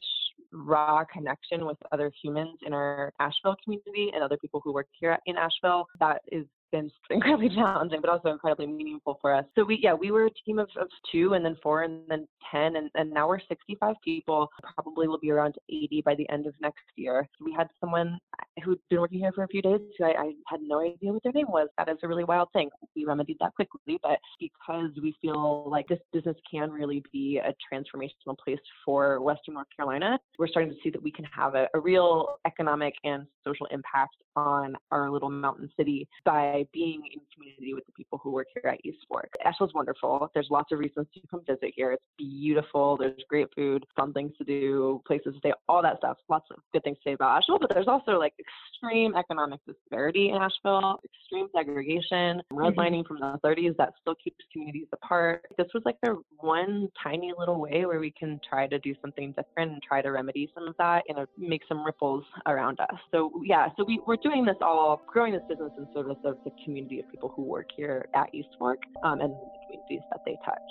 raw 0.52 1.04
connection 1.04 1.66
with 1.66 1.76
other 1.92 2.10
humans 2.22 2.58
in 2.66 2.72
our 2.72 3.12
Asheville 3.20 3.56
community 3.62 4.10
and 4.14 4.22
other 4.22 4.36
people 4.36 4.60
who 4.64 4.72
work 4.72 4.88
here 4.98 5.18
in 5.26 5.36
Asheville. 5.36 5.86
That 6.00 6.22
is 6.30 6.46
been 6.72 6.90
incredibly 7.10 7.48
challenging, 7.48 8.00
but 8.00 8.10
also 8.10 8.30
incredibly 8.30 8.66
meaningful 8.66 9.18
for 9.20 9.34
us. 9.34 9.44
So 9.54 9.64
we, 9.64 9.78
yeah, 9.82 9.94
we 9.94 10.10
were 10.10 10.26
a 10.26 10.30
team 10.44 10.58
of, 10.58 10.68
of 10.80 10.88
two 11.12 11.34
and 11.34 11.44
then 11.44 11.56
four 11.62 11.82
and 11.82 12.02
then 12.08 12.26
10, 12.50 12.76
and, 12.76 12.90
and 12.94 13.10
now 13.10 13.28
we're 13.28 13.40
65 13.48 13.94
people. 14.04 14.48
Probably 14.74 15.08
will 15.08 15.18
be 15.18 15.30
around 15.30 15.54
80 15.68 16.02
by 16.04 16.14
the 16.14 16.28
end 16.30 16.46
of 16.46 16.54
next 16.60 16.84
year. 16.96 17.28
We 17.40 17.52
had 17.52 17.68
someone 17.80 18.18
who'd 18.64 18.78
been 18.90 19.00
working 19.00 19.18
here 19.18 19.32
for 19.32 19.44
a 19.44 19.48
few 19.48 19.62
days 19.62 19.80
who 19.98 20.04
I, 20.04 20.10
I 20.10 20.32
had 20.46 20.60
no 20.62 20.80
idea 20.80 21.12
what 21.12 21.22
their 21.22 21.32
name 21.32 21.48
was. 21.48 21.68
That 21.78 21.88
is 21.88 21.98
a 22.02 22.08
really 22.08 22.24
wild 22.24 22.48
thing. 22.52 22.70
We 22.94 23.04
remedied 23.04 23.36
that 23.40 23.54
quickly, 23.54 23.98
but 24.02 24.18
because 24.40 24.90
we 25.02 25.14
feel 25.20 25.68
like 25.68 25.88
this 25.88 25.98
business 26.12 26.36
can 26.50 26.70
really 26.70 27.02
be 27.12 27.38
a 27.38 27.54
transformational 27.72 28.36
place 28.42 28.58
for 28.84 29.20
Western 29.20 29.54
North 29.54 29.66
Carolina, 29.74 30.18
we're 30.38 30.48
starting 30.48 30.70
to 30.70 30.76
see 30.82 30.90
that 30.90 31.02
we 31.02 31.10
can 31.10 31.24
have 31.24 31.54
a, 31.54 31.68
a 31.74 31.80
real 31.80 32.38
economic 32.46 32.94
and 33.04 33.26
social 33.44 33.66
impact 33.66 34.16
on 34.36 34.76
our 34.90 35.10
little 35.10 35.30
mountain 35.30 35.70
city 35.76 36.06
by 36.24 36.55
by 36.56 36.66
being 36.72 37.02
in 37.12 37.20
community 37.34 37.74
with 37.74 37.84
the 37.86 37.92
people 37.92 38.18
who 38.22 38.30
work 38.30 38.46
here 38.54 38.70
at 38.70 38.78
East 38.84 38.98
Fork. 39.08 39.30
Asheville's 39.44 39.74
wonderful. 39.74 40.30
There's 40.34 40.48
lots 40.50 40.72
of 40.72 40.78
reasons 40.78 41.06
to 41.14 41.20
come 41.30 41.42
visit 41.46 41.72
here. 41.74 41.92
It's 41.92 42.02
beautiful. 42.16 42.96
There's 42.96 43.22
great 43.28 43.48
food, 43.54 43.84
fun 43.94 44.12
things 44.12 44.32
to 44.38 44.44
do, 44.44 45.02
places 45.06 45.34
to 45.34 45.38
stay, 45.38 45.52
all 45.68 45.82
that 45.82 45.98
stuff. 45.98 46.16
Lots 46.28 46.46
of 46.50 46.58
good 46.72 46.82
things 46.82 46.96
to 46.98 47.10
say 47.10 47.12
about 47.12 47.36
Asheville, 47.36 47.58
but 47.58 47.70
there's 47.74 47.88
also 47.88 48.12
like 48.12 48.32
extreme 48.38 49.14
economic 49.16 49.60
disparity 49.66 50.30
in 50.30 50.36
Asheville, 50.36 51.00
extreme 51.04 51.48
segregation, 51.54 52.42
redlining 52.52 53.04
mm-hmm. 53.04 53.16
from 53.16 53.20
the 53.20 53.38
30s 53.44 53.76
that 53.76 53.92
still 54.00 54.14
keeps 54.22 54.38
communities 54.52 54.88
apart. 54.92 55.42
This 55.58 55.68
was 55.74 55.82
like 55.84 55.96
the 56.02 56.16
one 56.38 56.88
tiny 57.02 57.32
little 57.38 57.60
way 57.60 57.84
where 57.84 58.00
we 58.00 58.10
can 58.10 58.40
try 58.48 58.66
to 58.66 58.78
do 58.78 58.94
something 59.02 59.32
different 59.32 59.72
and 59.72 59.82
try 59.82 60.00
to 60.00 60.10
remedy 60.10 60.50
some 60.54 60.68
of 60.68 60.74
that 60.78 61.02
and 61.08 61.26
make 61.36 61.62
some 61.68 61.84
ripples 61.84 62.24
around 62.46 62.80
us. 62.80 62.96
So 63.10 63.30
yeah, 63.44 63.68
so 63.76 63.84
we, 63.84 64.00
we're 64.06 64.16
doing 64.16 64.44
this 64.44 64.56
all, 64.62 65.02
growing 65.06 65.32
this 65.32 65.42
business 65.48 65.72
in 65.76 65.86
service 65.94 66.16
of 66.24 66.36
the 66.46 66.52
community 66.64 67.00
of 67.00 67.10
people 67.10 67.32
who 67.34 67.42
work 67.42 67.66
here 67.76 68.08
at 68.14 68.32
East 68.32 68.48
Fork 68.58 68.78
um, 69.02 69.20
and 69.20 69.32
the 69.32 69.58
communities 69.66 70.06
that 70.10 70.20
they 70.24 70.38
touch. 70.44 70.70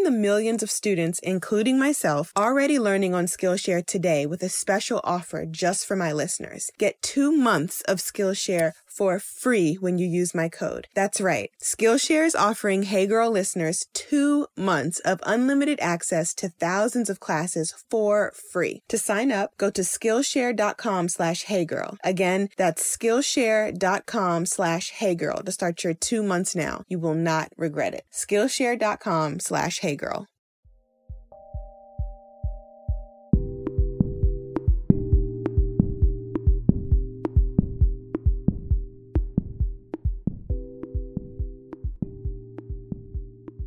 the 0.00 0.10
millions 0.10 0.62
of 0.62 0.70
students, 0.70 1.18
including 1.22 1.78
myself, 1.78 2.32
already 2.34 2.78
learning 2.78 3.14
on 3.14 3.26
Skillshare 3.26 3.84
today 3.84 4.24
with 4.24 4.42
a 4.42 4.48
special 4.48 5.02
offer 5.04 5.44
just 5.44 5.84
for 5.84 5.94
my 5.94 6.10
listeners. 6.12 6.70
Get 6.78 7.02
two 7.02 7.30
months 7.30 7.82
of 7.82 7.98
Skillshare 7.98 8.72
for 8.96 9.18
free 9.18 9.74
when 9.80 9.98
you 9.98 10.06
use 10.06 10.34
my 10.34 10.48
code. 10.48 10.88
That's 10.94 11.20
right. 11.20 11.50
Skillshare 11.62 12.26
is 12.26 12.34
offering 12.34 12.84
Hey 12.84 13.06
Girl 13.06 13.30
listeners 13.30 13.86
two 13.94 14.46
months 14.56 15.00
of 15.00 15.20
unlimited 15.24 15.78
access 15.80 16.34
to 16.34 16.48
thousands 16.48 17.08
of 17.10 17.20
classes 17.20 17.74
for 17.90 18.32
free. 18.52 18.80
To 18.88 18.98
sign 18.98 19.30
up, 19.32 19.50
go 19.58 19.70
to 19.70 19.82
Skillshare.com 19.82 21.08
slash 21.08 21.44
Hey 21.44 21.64
Girl. 21.64 21.96
Again, 22.04 22.48
that's 22.56 22.96
Skillshare.com 22.96 24.46
slash 24.46 24.90
Hey 24.90 25.14
Girl 25.14 25.42
to 25.42 25.52
start 25.52 25.84
your 25.84 25.94
two 25.94 26.22
months 26.22 26.54
now. 26.54 26.82
You 26.88 26.98
will 26.98 27.14
not 27.14 27.48
regret 27.56 27.94
it. 27.94 28.04
Skillshare.com 28.12 29.40
slash 29.40 29.78
Hey 29.78 29.96
Girl. 29.96 30.26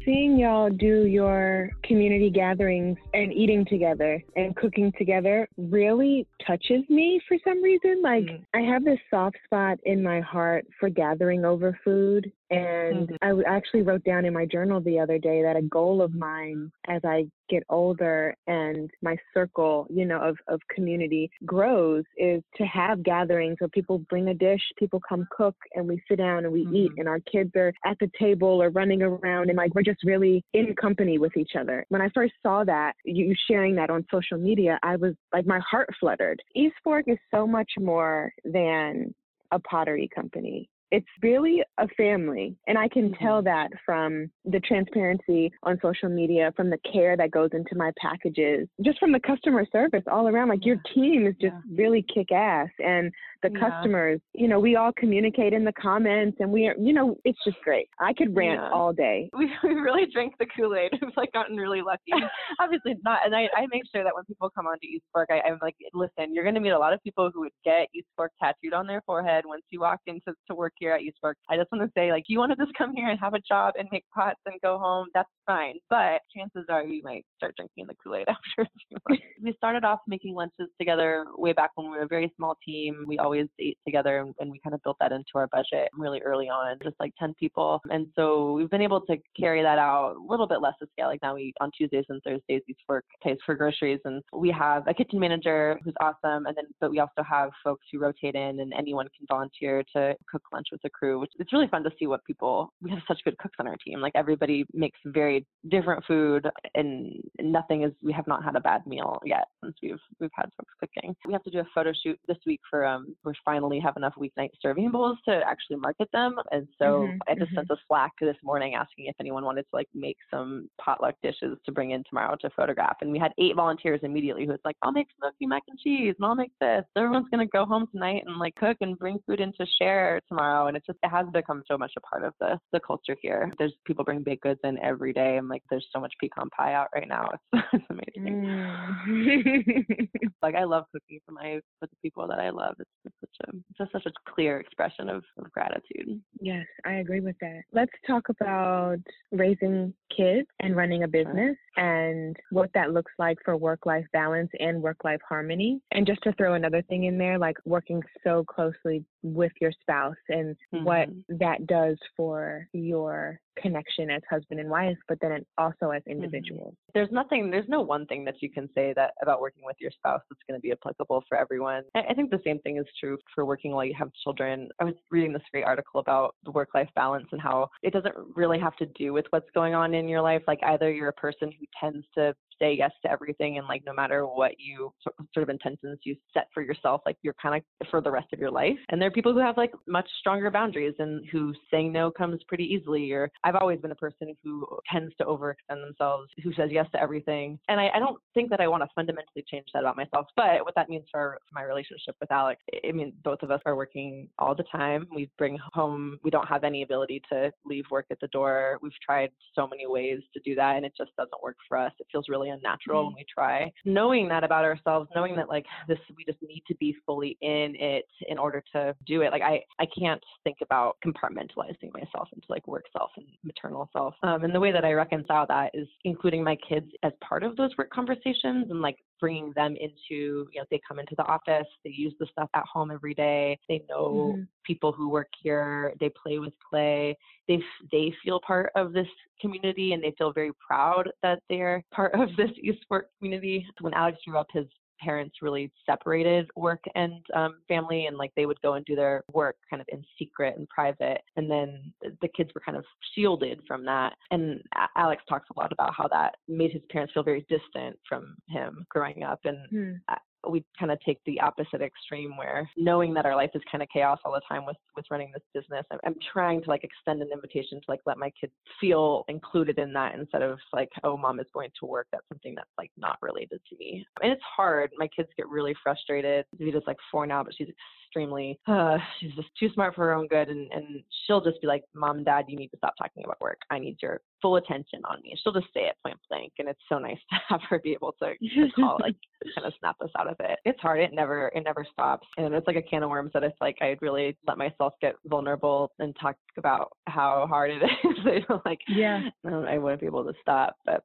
Seeing 0.05 0.37
y'all 0.37 0.69
do 0.69 1.07
your 1.07 1.71
community 1.83 2.29
gatherings 2.29 2.97
and 3.13 3.33
eating 3.33 3.65
together 3.65 4.23
and 4.35 4.55
cooking 4.55 4.93
together 4.97 5.47
really 5.57 6.27
touches 6.45 6.87
me 6.89 7.19
for 7.27 7.37
some 7.43 7.61
reason. 7.61 8.01
Like, 8.03 8.23
mm. 8.23 8.45
I 8.53 8.59
have 8.59 8.85
this 8.85 8.99
soft 9.09 9.37
spot 9.43 9.79
in 9.83 10.03
my 10.03 10.21
heart 10.21 10.65
for 10.79 10.89
gathering 10.89 11.43
over 11.43 11.77
food 11.83 12.31
and 12.51 13.09
mm-hmm. 13.09 13.43
I 13.45 13.49
actually 13.49 13.81
wrote 13.81 14.03
down 14.03 14.25
in 14.25 14.33
my 14.33 14.45
journal 14.45 14.79
the 14.79 14.99
other 14.99 15.17
day 15.17 15.41
that 15.41 15.55
a 15.55 15.63
goal 15.63 16.01
of 16.01 16.13
mine 16.13 16.71
as 16.87 17.01
I 17.03 17.25
get 17.49 17.63
older 17.69 18.35
and 18.47 18.89
my 19.01 19.17
circle, 19.33 19.87
you 19.89 20.05
know, 20.05 20.21
of, 20.21 20.37
of 20.47 20.59
community 20.73 21.29
grows 21.45 22.03
is 22.17 22.43
to 22.57 22.63
have 22.65 23.03
gatherings 23.03 23.57
where 23.59 23.69
people 23.69 23.99
bring 24.09 24.27
a 24.27 24.33
dish, 24.33 24.61
people 24.77 25.01
come 25.07 25.27
cook 25.35 25.55
and 25.73 25.87
we 25.87 26.01
sit 26.07 26.17
down 26.17 26.45
and 26.45 26.53
we 26.53 26.65
mm-hmm. 26.65 26.75
eat 26.75 26.91
and 26.97 27.07
our 27.07 27.19
kids 27.19 27.51
are 27.55 27.73
at 27.83 27.97
the 27.99 28.09
table 28.19 28.61
or 28.61 28.69
running 28.69 29.01
around 29.01 29.49
and 29.49 29.57
like 29.57 29.73
we're 29.73 29.81
just 29.81 30.03
really 30.03 30.43
in 30.53 30.75
company 30.75 31.17
with 31.17 31.35
each 31.37 31.51
other. 31.59 31.83
When 31.89 32.01
I 32.01 32.09
first 32.13 32.33
saw 32.43 32.63
that, 32.63 32.93
you 33.03 33.33
sharing 33.49 33.75
that 33.75 33.89
on 33.89 34.05
social 34.11 34.37
media, 34.37 34.79
I 34.83 34.97
was 34.97 35.13
like 35.33 35.47
my 35.47 35.59
heart 35.59 35.89
fluttered. 35.99 36.41
East 36.55 36.75
Fork 36.83 37.05
is 37.07 37.17
so 37.33 37.47
much 37.47 37.71
more 37.79 38.31
than 38.43 39.13
a 39.51 39.59
pottery 39.59 40.09
company 40.13 40.69
it's 40.91 41.07
really 41.21 41.63
a 41.77 41.87
family. 41.89 42.55
And 42.67 42.77
I 42.77 42.87
can 42.87 43.13
tell 43.13 43.37
mm-hmm. 43.37 43.45
that 43.45 43.69
from 43.85 44.29
the 44.45 44.59
transparency 44.59 45.51
on 45.63 45.79
social 45.81 46.09
media, 46.09 46.53
from 46.55 46.69
the 46.69 46.79
care 46.91 47.17
that 47.17 47.31
goes 47.31 47.49
into 47.53 47.75
my 47.75 47.91
packages, 47.99 48.67
just 48.81 48.99
from 48.99 49.11
the 49.11 49.19
customer 49.19 49.65
service 49.71 50.03
all 50.11 50.27
around. 50.27 50.49
Like 50.49 50.65
your 50.65 50.81
team 50.93 51.25
is 51.27 51.35
just 51.41 51.55
really 51.73 52.05
kick 52.13 52.31
ass. 52.31 52.69
And 52.79 53.11
the 53.45 53.59
yeah. 53.59 53.69
customers, 53.69 54.19
you 54.33 54.47
know, 54.47 54.59
we 54.59 54.75
all 54.75 54.91
communicate 54.97 55.53
in 55.53 55.63
the 55.63 55.73
comments 55.73 56.37
and 56.39 56.51
we 56.51 56.67
are, 56.67 56.75
you 56.79 56.93
know, 56.93 57.15
it's 57.25 57.37
just 57.45 57.57
great. 57.63 57.87
I 57.99 58.13
could 58.13 58.35
rant 58.35 58.61
yeah. 58.61 58.69
all 58.71 58.93
day. 58.93 59.29
We, 59.45 59.51
we 59.63 59.75
really 59.75 60.05
drank 60.11 60.33
the 60.39 60.45
Kool 60.45 60.75
Aid. 60.75 60.91
We've 61.01 61.11
like 61.17 61.31
gotten 61.33 61.57
really 61.57 61.81
lucky. 61.81 62.13
Obviously 62.59 62.95
not. 63.03 63.19
And 63.25 63.35
I, 63.35 63.47
I 63.55 63.67
make 63.69 63.83
sure 63.93 64.03
that 64.03 64.15
when 64.15 64.23
people 64.23 64.49
come 64.55 64.65
onto 64.65 64.87
East 64.87 65.03
Fork, 65.11 65.29
I, 65.29 65.41
I'm 65.47 65.59
like, 65.61 65.75
listen, 65.93 66.33
you're 66.33 66.45
going 66.45 66.55
to 66.55 66.61
meet 66.61 66.69
a 66.69 66.79
lot 66.79 66.93
of 66.93 67.03
people 67.03 67.29
who 67.33 67.41
would 67.41 67.51
get 67.63 67.87
East 67.93 68.07
Fork 68.15 68.31
tattooed 68.41 68.73
on 68.73 68.87
their 68.87 69.01
forehead 69.05 69.43
once 69.45 69.63
you 69.69 69.81
walk 69.81 69.99
into 70.07 70.33
to 70.47 70.55
work 70.55 70.73
here 70.79 70.93
at 70.93 71.01
East 71.01 71.17
Fork. 71.21 71.37
I 71.49 71.57
just 71.57 71.71
want 71.71 71.83
to 71.83 71.91
say, 71.95 72.11
like, 72.11 72.23
you 72.27 72.39
want 72.39 72.57
to 72.57 72.65
just 72.65 72.75
come 72.77 72.93
here 72.95 73.09
and 73.09 73.19
have 73.19 73.33
a 73.33 73.39
job 73.47 73.73
and 73.77 73.87
make 73.91 74.05
pots 74.15 74.39
and 74.45 74.55
go 74.61 74.79
home. 74.79 75.07
That's 75.13 75.29
fine. 75.45 75.75
But 75.89 76.21
chances 76.35 76.65
are 76.69 76.83
you 76.83 77.01
might 77.03 77.25
start 77.37 77.55
drinking 77.57 77.87
the 77.87 77.95
Kool 78.03 78.15
Aid 78.15 78.27
after 78.29 78.61
a 78.61 78.67
few 78.87 78.97
months. 79.09 79.23
we 79.43 79.53
started 79.57 79.83
off 79.83 79.99
making 80.07 80.33
lunches 80.33 80.69
together 80.79 81.25
way 81.37 81.53
back 81.53 81.71
when 81.75 81.91
we 81.91 81.97
were 81.97 82.03
a 82.03 82.07
very 82.07 82.31
small 82.37 82.57
team. 82.65 83.03
We 83.05 83.19
always 83.19 83.34
ate 83.59 83.77
together 83.85 84.19
and, 84.19 84.33
and 84.39 84.51
we 84.51 84.59
kind 84.59 84.73
of 84.73 84.83
built 84.83 84.97
that 84.99 85.11
into 85.11 85.31
our 85.35 85.47
budget 85.47 85.89
really 85.97 86.21
early 86.21 86.49
on, 86.49 86.77
just 86.83 86.95
like 86.99 87.13
10 87.19 87.33
people. 87.39 87.81
And 87.89 88.07
so 88.15 88.53
we've 88.53 88.69
been 88.69 88.81
able 88.81 89.01
to 89.01 89.17
carry 89.39 89.61
that 89.61 89.77
out 89.77 90.15
a 90.15 90.31
little 90.31 90.47
bit 90.47 90.61
less 90.61 90.73
to 90.81 90.87
scale. 90.91 91.07
Like 91.07 91.21
now 91.21 91.35
we 91.35 91.53
on 91.61 91.71
Tuesdays 91.77 92.05
and 92.09 92.21
Thursdays 92.23 92.61
East 92.67 92.79
Fork 92.85 93.05
pays 93.23 93.37
for 93.45 93.55
groceries 93.55 93.99
and 94.05 94.21
we 94.33 94.51
have 94.51 94.87
a 94.87 94.93
kitchen 94.93 95.19
manager 95.19 95.79
who's 95.83 95.93
awesome. 95.99 96.45
And 96.45 96.55
then, 96.55 96.65
but 96.79 96.91
we 96.91 96.99
also 96.99 97.23
have 97.27 97.49
folks 97.63 97.85
who 97.91 97.99
rotate 97.99 98.35
in 98.35 98.59
and 98.59 98.73
anyone 98.73 99.07
can 99.17 99.25
volunteer 99.27 99.83
to 99.95 100.15
cook 100.29 100.43
lunch 100.53 100.67
with 100.71 100.81
the 100.81 100.89
crew, 100.89 101.19
which 101.19 101.31
it's 101.39 101.53
really 101.53 101.67
fun 101.67 101.83
to 101.83 101.91
see 101.99 102.07
what 102.07 102.23
people, 102.25 102.73
we 102.81 102.89
have 102.89 102.99
such 103.07 103.19
good 103.23 103.37
cooks 103.37 103.55
on 103.59 103.67
our 103.67 103.77
team. 103.85 103.99
Like 103.99 104.13
everybody 104.15 104.65
makes 104.73 104.99
very 105.05 105.45
different 105.69 106.03
food 106.05 106.47
and 106.75 107.21
nothing 107.39 107.83
is, 107.83 107.91
we 108.03 108.13
have 108.13 108.27
not 108.27 108.43
had 108.43 108.55
a 108.55 108.61
bad 108.61 108.85
meal 108.85 109.19
yet 109.25 109.45
since 109.63 109.75
we've, 109.81 109.99
we've 110.19 110.29
had 110.33 110.49
folks 110.57 110.73
cooking. 110.79 111.15
We 111.25 111.33
have 111.33 111.43
to 111.43 111.51
do 111.51 111.59
a 111.59 111.67
photo 111.73 111.91
shoot 112.03 112.19
this 112.27 112.37
week 112.45 112.61
for, 112.69 112.85
um, 112.85 113.14
we're 113.23 113.33
finally 113.43 113.79
have 113.79 113.97
enough 113.97 114.13
weeknight 114.19 114.49
serving 114.61 114.91
bowls 114.91 115.17
to 115.27 115.41
actually 115.45 115.77
market 115.77 116.09
them. 116.11 116.35
And 116.51 116.67
so 116.77 116.85
mm-hmm, 116.85 117.17
I 117.27 117.35
just 117.35 117.47
mm-hmm. 117.47 117.55
sent 117.55 117.69
a 117.71 117.77
Slack 117.87 118.11
this 118.19 118.35
morning 118.43 118.75
asking 118.75 119.05
if 119.05 119.15
anyone 119.19 119.45
wanted 119.45 119.63
to 119.63 119.69
like 119.73 119.87
make 119.93 120.17
some 120.31 120.69
potluck 120.79 121.15
dishes 121.21 121.57
to 121.65 121.71
bring 121.71 121.91
in 121.91 122.03
tomorrow 122.07 122.35
to 122.41 122.49
photograph. 122.55 122.97
And 123.01 123.11
we 123.11 123.19
had 123.19 123.31
eight 123.37 123.55
volunteers 123.55 123.99
immediately 124.03 124.45
who 124.45 124.51
was 124.51 124.59
like, 124.65 124.77
I'll 124.81 124.91
make 124.91 125.07
smoky 125.17 125.45
mac 125.45 125.63
and 125.67 125.79
cheese 125.79 126.15
and 126.17 126.25
I'll 126.25 126.35
make 126.35 126.51
this. 126.59 126.83
Everyone's 126.95 127.27
gonna 127.31 127.47
go 127.47 127.65
home 127.65 127.87
tonight 127.91 128.23
and 128.25 128.37
like 128.37 128.55
cook 128.55 128.77
and 128.81 128.97
bring 128.97 129.19
food 129.25 129.39
in 129.39 129.53
to 129.53 129.65
share 129.79 130.21
tomorrow. 130.27 130.67
And 130.67 130.77
it's 130.77 130.85
just 130.85 130.99
it 131.03 131.09
has 131.09 131.27
become 131.33 131.63
so 131.67 131.77
much 131.77 131.91
a 131.97 132.01
part 132.01 132.23
of 132.23 132.33
the 132.39 132.59
the 132.71 132.79
culture 132.79 133.15
here. 133.21 133.51
There's 133.57 133.73
people 133.85 134.05
bring 134.05 134.23
baked 134.23 134.43
goods 134.43 134.59
in 134.63 134.77
every 134.83 135.13
day 135.13 135.37
and 135.37 135.47
like 135.47 135.63
there's 135.69 135.87
so 135.93 135.99
much 135.99 136.13
pecan 136.19 136.49
pie 136.49 136.73
out 136.73 136.87
right 136.93 137.07
now. 137.07 137.29
It's, 137.53 137.63
it's 137.73 137.85
amazing. 137.89 138.43
Mm. 138.43 140.09
like 140.41 140.55
I 140.55 140.63
love 140.63 140.85
cooking 140.91 141.19
for 141.25 141.31
my 141.31 141.59
for 141.79 141.87
the 141.87 141.95
people 142.01 142.27
that 142.27 142.39
I 142.39 142.49
love. 142.49 142.75
It's, 142.79 143.04
it's 143.05 143.15
such 143.19 143.49
a 143.49 143.53
just 143.77 143.91
such 143.91 144.05
a 144.05 144.31
clear 144.31 144.59
expression 144.59 145.09
of, 145.09 145.23
of 145.37 145.51
gratitude. 145.51 146.21
Yes, 146.39 146.65
I 146.85 146.93
agree 146.95 147.19
with 147.19 147.35
that. 147.41 147.61
Let's 147.71 147.91
talk 148.07 148.29
about 148.29 148.97
raising 149.31 149.93
kids 150.15 150.47
and 150.59 150.75
running 150.75 151.03
a 151.03 151.07
business 151.07 151.55
and 151.77 152.35
what 152.51 152.69
that 152.73 152.91
looks 152.91 153.11
like 153.17 153.37
for 153.43 153.57
work 153.57 153.85
life 153.85 154.05
balance 154.13 154.49
and 154.59 154.81
work 154.81 155.03
life 155.03 155.21
harmony. 155.27 155.81
And 155.91 156.07
just 156.07 156.21
to 156.23 156.33
throw 156.33 156.53
another 156.53 156.81
thing 156.83 157.05
in 157.05 157.17
there, 157.17 157.37
like 157.37 157.57
working 157.65 158.01
so 158.23 158.43
closely 158.43 159.03
with 159.23 159.51
your 159.59 159.71
spouse 159.81 160.15
and 160.29 160.55
mm-hmm. 160.73 160.85
what 160.85 161.09
that 161.29 161.67
does 161.67 161.97
for 162.15 162.67
your 162.73 163.39
connection 163.61 164.09
as 164.09 164.21
husband 164.29 164.59
and 164.59 164.69
wife, 164.69 164.97
but 165.07 165.17
then 165.21 165.45
also 165.57 165.91
as 165.91 166.01
individuals. 166.07 166.73
Mm-hmm. 166.73 166.91
There's 166.93 167.11
nothing, 167.11 167.51
there's 167.51 167.69
no 167.69 167.81
one 167.81 168.05
thing 168.05 168.25
that 168.25 168.35
you 168.41 168.49
can 168.49 168.69
say 168.75 168.93
that 168.95 169.13
about 169.21 169.41
working 169.41 169.63
with 169.65 169.75
your 169.79 169.91
spouse 169.91 170.21
that's 170.29 170.41
going 170.47 170.59
to 170.59 170.61
be 170.61 170.71
applicable 170.71 171.23
for 171.27 171.37
everyone. 171.37 171.83
I 171.95 172.13
think 172.13 172.31
the 172.31 172.41
same 172.45 172.59
thing 172.59 172.77
is 172.77 172.85
true 172.99 173.17
for 173.33 173.45
working 173.45 173.71
while 173.71 173.85
you 173.85 173.95
have 173.97 174.09
children. 174.23 174.69
I 174.79 174.85
was 174.85 174.95
reading 175.11 175.33
this 175.33 175.41
great 175.51 175.63
article 175.63 175.99
about 175.99 176.35
the 176.43 176.51
work 176.51 176.69
life 176.73 176.89
balance 176.95 177.27
and 177.31 177.41
how 177.41 177.69
it 177.83 177.93
doesn't 177.93 178.15
really 178.35 178.59
have 178.59 178.75
to 178.77 178.85
do 178.97 179.13
with 179.13 179.25
what's 179.31 179.49
going 179.53 179.73
on 179.73 179.93
in 179.93 180.07
your 180.07 180.21
life. 180.21 180.43
Like 180.47 180.59
either 180.63 180.91
you're 180.91 181.09
a 181.09 181.13
person 181.13 181.51
who 181.51 181.65
tends 181.79 182.05
to 182.15 182.33
say 182.59 182.73
yes 182.73 182.91
to 183.03 183.11
everything 183.11 183.57
and 183.57 183.67
like 183.67 183.83
no 183.85 183.93
matter 183.93 184.25
what 184.25 184.51
you 184.57 184.91
sort 185.33 185.43
of 185.43 185.49
intentions 185.49 185.99
you 186.03 186.15
set 186.33 186.47
for 186.53 186.63
yourself 186.63 187.01
like 187.05 187.17
you're 187.21 187.35
kind 187.41 187.55
of 187.81 187.87
for 187.89 188.01
the 188.01 188.11
rest 188.11 188.27
of 188.33 188.39
your 188.39 188.51
life 188.51 188.77
and 188.89 189.01
there 189.01 189.07
are 189.07 189.11
people 189.11 189.33
who 189.33 189.39
have 189.39 189.57
like 189.57 189.71
much 189.87 190.07
stronger 190.19 190.49
boundaries 190.49 190.93
and 190.99 191.25
who 191.31 191.53
saying 191.71 191.91
no 191.91 192.09
comes 192.09 192.41
pretty 192.47 192.63
easily 192.63 193.11
or 193.11 193.29
i've 193.45 193.55
always 193.55 193.79
been 193.79 193.91
a 193.91 193.95
person 193.95 194.35
who 194.43 194.65
tends 194.91 195.13
to 195.17 195.25
overextend 195.25 195.81
themselves 195.85 196.29
who 196.43 196.53
says 196.53 196.69
yes 196.71 196.85
to 196.91 197.01
everything 197.01 197.57
and 197.69 197.79
i, 197.79 197.89
I 197.93 197.99
don't 197.99 198.19
think 198.33 198.49
that 198.49 198.61
i 198.61 198.67
want 198.67 198.83
to 198.83 198.89
fundamentally 198.95 199.43
change 199.49 199.65
that 199.73 199.79
about 199.79 199.97
myself 199.97 200.27
but 200.35 200.63
what 200.63 200.75
that 200.75 200.89
means 200.89 201.05
for, 201.11 201.37
for 201.49 201.59
my 201.59 201.63
relationship 201.63 202.15
with 202.19 202.31
alex 202.31 202.61
i 202.87 202.91
mean 202.91 203.13
both 203.23 203.41
of 203.41 203.51
us 203.51 203.61
are 203.65 203.75
working 203.75 204.27
all 204.39 204.55
the 204.55 204.63
time 204.63 205.07
we 205.13 205.29
bring 205.37 205.57
home 205.73 206.19
we 206.23 206.29
don't 206.29 206.47
have 206.47 206.63
any 206.63 206.83
ability 206.83 207.21
to 207.31 207.51
leave 207.65 207.85
work 207.91 208.05
at 208.11 208.19
the 208.19 208.27
door 208.27 208.79
we've 208.81 208.91
tried 209.03 209.29
so 209.53 209.67
many 209.67 209.87
ways 209.87 210.19
to 210.33 210.39
do 210.41 210.55
that 210.55 210.75
and 210.75 210.85
it 210.85 210.93
just 210.97 211.15
doesn't 211.17 211.41
work 211.41 211.57
for 211.67 211.77
us 211.77 211.91
it 211.99 212.07
feels 212.11 212.25
really 212.29 212.45
really 212.45 212.49
unnatural 212.49 213.01
mm-hmm. 213.01 213.07
when 213.07 213.15
we 213.15 213.25
try. 213.33 213.71
Knowing 213.85 214.27
that 214.29 214.43
about 214.43 214.65
ourselves, 214.65 215.09
knowing 215.15 215.35
that 215.35 215.49
like 215.49 215.65
this, 215.87 215.97
we 216.15 216.23
just 216.25 216.41
need 216.41 216.63
to 216.67 216.75
be 216.75 216.95
fully 217.05 217.37
in 217.41 217.75
it 217.79 218.05
in 218.27 218.37
order 218.37 218.63
to 218.73 218.95
do 219.05 219.21
it. 219.21 219.31
Like 219.31 219.41
I, 219.41 219.61
I 219.79 219.85
can't 219.97 220.21
think 220.43 220.57
about 220.61 220.97
compartmentalizing 221.05 221.93
myself 221.93 222.29
into 222.33 222.45
like 222.49 222.67
work 222.67 222.85
self 222.95 223.11
and 223.17 223.25
maternal 223.43 223.89
self. 223.93 224.15
Um, 224.23 224.43
and 224.43 224.53
the 224.53 224.59
way 224.59 224.71
that 224.71 224.85
I 224.85 224.93
reconcile 224.93 225.45
that 225.47 225.71
is 225.73 225.87
including 226.03 226.43
my 226.43 226.57
kids 226.67 226.87
as 227.03 227.11
part 227.21 227.43
of 227.43 227.55
those 227.55 227.71
work 227.77 227.89
conversations 227.89 228.67
and 228.69 228.81
like 228.81 228.97
bringing 229.19 229.53
them 229.55 229.75
into, 229.79 230.47
you 230.51 230.59
know, 230.59 230.65
they 230.69 230.81
come 230.87 230.99
into 230.99 231.15
the 231.15 231.25
office, 231.25 231.67
they 231.83 231.91
use 231.91 232.13
the 232.19 232.27
stuff 232.31 232.49
at 232.53 232.65
home 232.71 232.91
every 232.91 233.13
day, 233.13 233.57
they 233.69 233.83
know 233.89 234.33
mm-hmm. 234.33 234.41
people 234.65 234.91
who 234.91 235.09
work 235.09 235.29
here, 235.41 235.93
they 235.99 236.09
play 236.09 236.39
with 236.39 236.53
clay, 236.69 237.17
they 237.47 237.59
they 237.91 238.13
feel 238.23 238.39
part 238.45 238.71
of 238.75 238.93
this 238.93 239.07
community 239.39 239.93
and 239.93 240.03
they 240.03 240.13
feel 240.17 240.33
very 240.33 240.51
proud 240.65 241.09
that 241.23 241.39
they're 241.49 241.83
part 241.93 242.13
of 242.15 242.29
this 242.37 242.49
Fork 242.87 243.07
community. 243.19 243.65
When 243.81 243.93
Alex 243.93 244.17
grew 244.25 244.37
up, 244.37 244.47
his 244.53 244.65
parents 244.99 245.37
really 245.41 245.71
separated 245.85 246.49
work 246.55 246.83
and 246.95 247.13
um, 247.35 247.55
family 247.67 248.05
and 248.05 248.17
like 248.17 248.31
they 248.35 248.45
would 248.45 248.61
go 248.61 248.73
and 248.73 248.85
do 248.85 248.95
their 248.95 249.23
work 249.33 249.55
kind 249.69 249.81
of 249.81 249.87
in 249.91 250.03
secret 250.17 250.55
and 250.57 250.67
private 250.69 251.21
and 251.35 251.49
then 251.49 251.93
the 252.21 252.27
kids 252.35 252.49
were 252.53 252.61
kind 252.65 252.77
of 252.77 252.85
shielded 253.13 253.59
from 253.67 253.85
that 253.85 254.13
and 254.31 254.61
alex 254.95 255.23
talks 255.27 255.49
a 255.55 255.59
lot 255.59 255.71
about 255.71 255.93
how 255.95 256.07
that 256.07 256.35
made 256.47 256.71
his 256.71 256.81
parents 256.89 257.13
feel 257.13 257.23
very 257.23 257.45
distant 257.49 257.97
from 258.07 258.35
him 258.47 258.85
growing 258.89 259.23
up 259.23 259.39
and 259.45 259.57
hmm 259.69 260.13
we 260.49 260.63
kind 260.79 260.91
of 260.91 260.99
take 261.01 261.19
the 261.25 261.39
opposite 261.41 261.81
extreme 261.81 262.37
where 262.37 262.69
knowing 262.77 263.13
that 263.13 263.25
our 263.25 263.35
life 263.35 263.51
is 263.53 263.61
kind 263.71 263.81
of 263.81 263.89
chaos 263.91 264.19
all 264.25 264.31
the 264.31 264.41
time 264.47 264.65
with 264.65 264.77
with 264.95 265.05
running 265.09 265.31
this 265.33 265.43
business 265.53 265.85
I'm, 265.91 265.99
I'm, 266.05 266.15
trying 266.33 266.61
to 266.63 266.69
like 266.69 266.83
extend 266.83 267.21
an 267.21 267.29
invitation 267.33 267.79
to 267.79 267.85
like 267.87 268.01
let 268.05 268.17
my 268.17 268.31
kids 268.39 268.53
feel 268.79 269.25
included 269.27 269.77
in 269.77 269.93
that 269.93 270.15
instead 270.15 270.41
of 270.41 270.57
like 270.73 270.89
oh 271.03 271.17
mom 271.17 271.39
is 271.39 271.47
going 271.53 271.69
to 271.79 271.85
work 271.85 272.07
that's 272.11 272.27
something 272.29 272.55
that's 272.55 272.69
like 272.77 272.91
not 272.97 273.17
related 273.21 273.59
to 273.69 273.77
me. 273.77 274.05
And 274.21 274.31
it's 274.31 274.41
hard 274.55 274.91
my 274.97 275.07
kids 275.07 275.29
get 275.37 275.47
really 275.49 275.75
frustrated 275.83 276.45
Vita's 276.57 276.83
like 276.87 276.97
four 277.11 277.25
now 277.25 277.43
but 277.43 277.53
she's 277.55 277.69
extremely 278.15 278.57
uh, 278.67 278.97
she's 279.19 279.33
just 279.33 279.49
too 279.59 279.69
smart 279.73 279.93
for 279.93 280.05
her 280.05 280.13
own 280.13 280.27
good 280.27 280.47
and, 280.47 280.71
and 280.71 281.03
she'll 281.25 281.41
just 281.41 281.59
be 281.61 281.67
like 281.67 281.83
mom 281.93 282.17
and 282.17 282.25
dad 282.25 282.45
you 282.47 282.57
need 282.57 282.69
to 282.69 282.77
stop 282.77 282.93
talking 282.97 283.23
about 283.25 283.39
work. 283.41 283.59
I 283.69 283.79
need 283.79 283.97
your 284.01 284.21
full 284.41 284.55
attention 284.55 285.01
on 285.05 285.21
me. 285.21 285.35
She'll 285.43 285.53
just 285.53 285.67
say 285.73 285.81
it 285.81 285.95
point 286.03 286.17
blank 286.29 286.53
and 286.59 286.69
it's 286.69 286.79
so 286.87 286.97
nice 286.97 287.17
to 287.29 287.39
have 287.49 287.61
her 287.69 287.79
be 287.79 287.91
able 287.91 288.15
to, 288.21 288.33
to 288.37 288.71
call 288.75 288.97
like 289.01 289.15
kind 289.55 289.67
of 289.67 289.73
snap 289.79 289.97
us 290.01 290.09
out 290.17 290.29
of 290.29 290.37
it. 290.39 290.59
It's 290.65 290.79
hard. 290.79 291.01
It 291.01 291.13
never 291.13 291.49
it 291.49 291.63
never 291.63 291.85
stops 291.91 292.27
and 292.37 292.53
it's 292.53 292.67
like 292.67 292.75
a 292.75 292.81
can 292.81 293.03
of 293.03 293.09
worms 293.09 293.31
that 293.33 293.43
it's 293.43 293.57
like 293.61 293.77
i'd 293.81 294.01
really 294.01 294.37
let 294.47 294.57
myself 294.57 294.93
get 295.01 295.15
vulnerable 295.25 295.91
and 295.99 296.15
talk 296.19 296.35
about 296.57 296.91
how 297.07 297.45
hard 297.47 297.71
it 297.71 297.83
is 298.25 298.43
like 298.65 298.79
yeah. 298.87 299.21
I 299.45 299.77
wouldn't 299.77 300.01
be 300.01 300.07
able 300.07 300.23
to 300.23 300.33
stop 300.41 300.75
but 300.85 301.03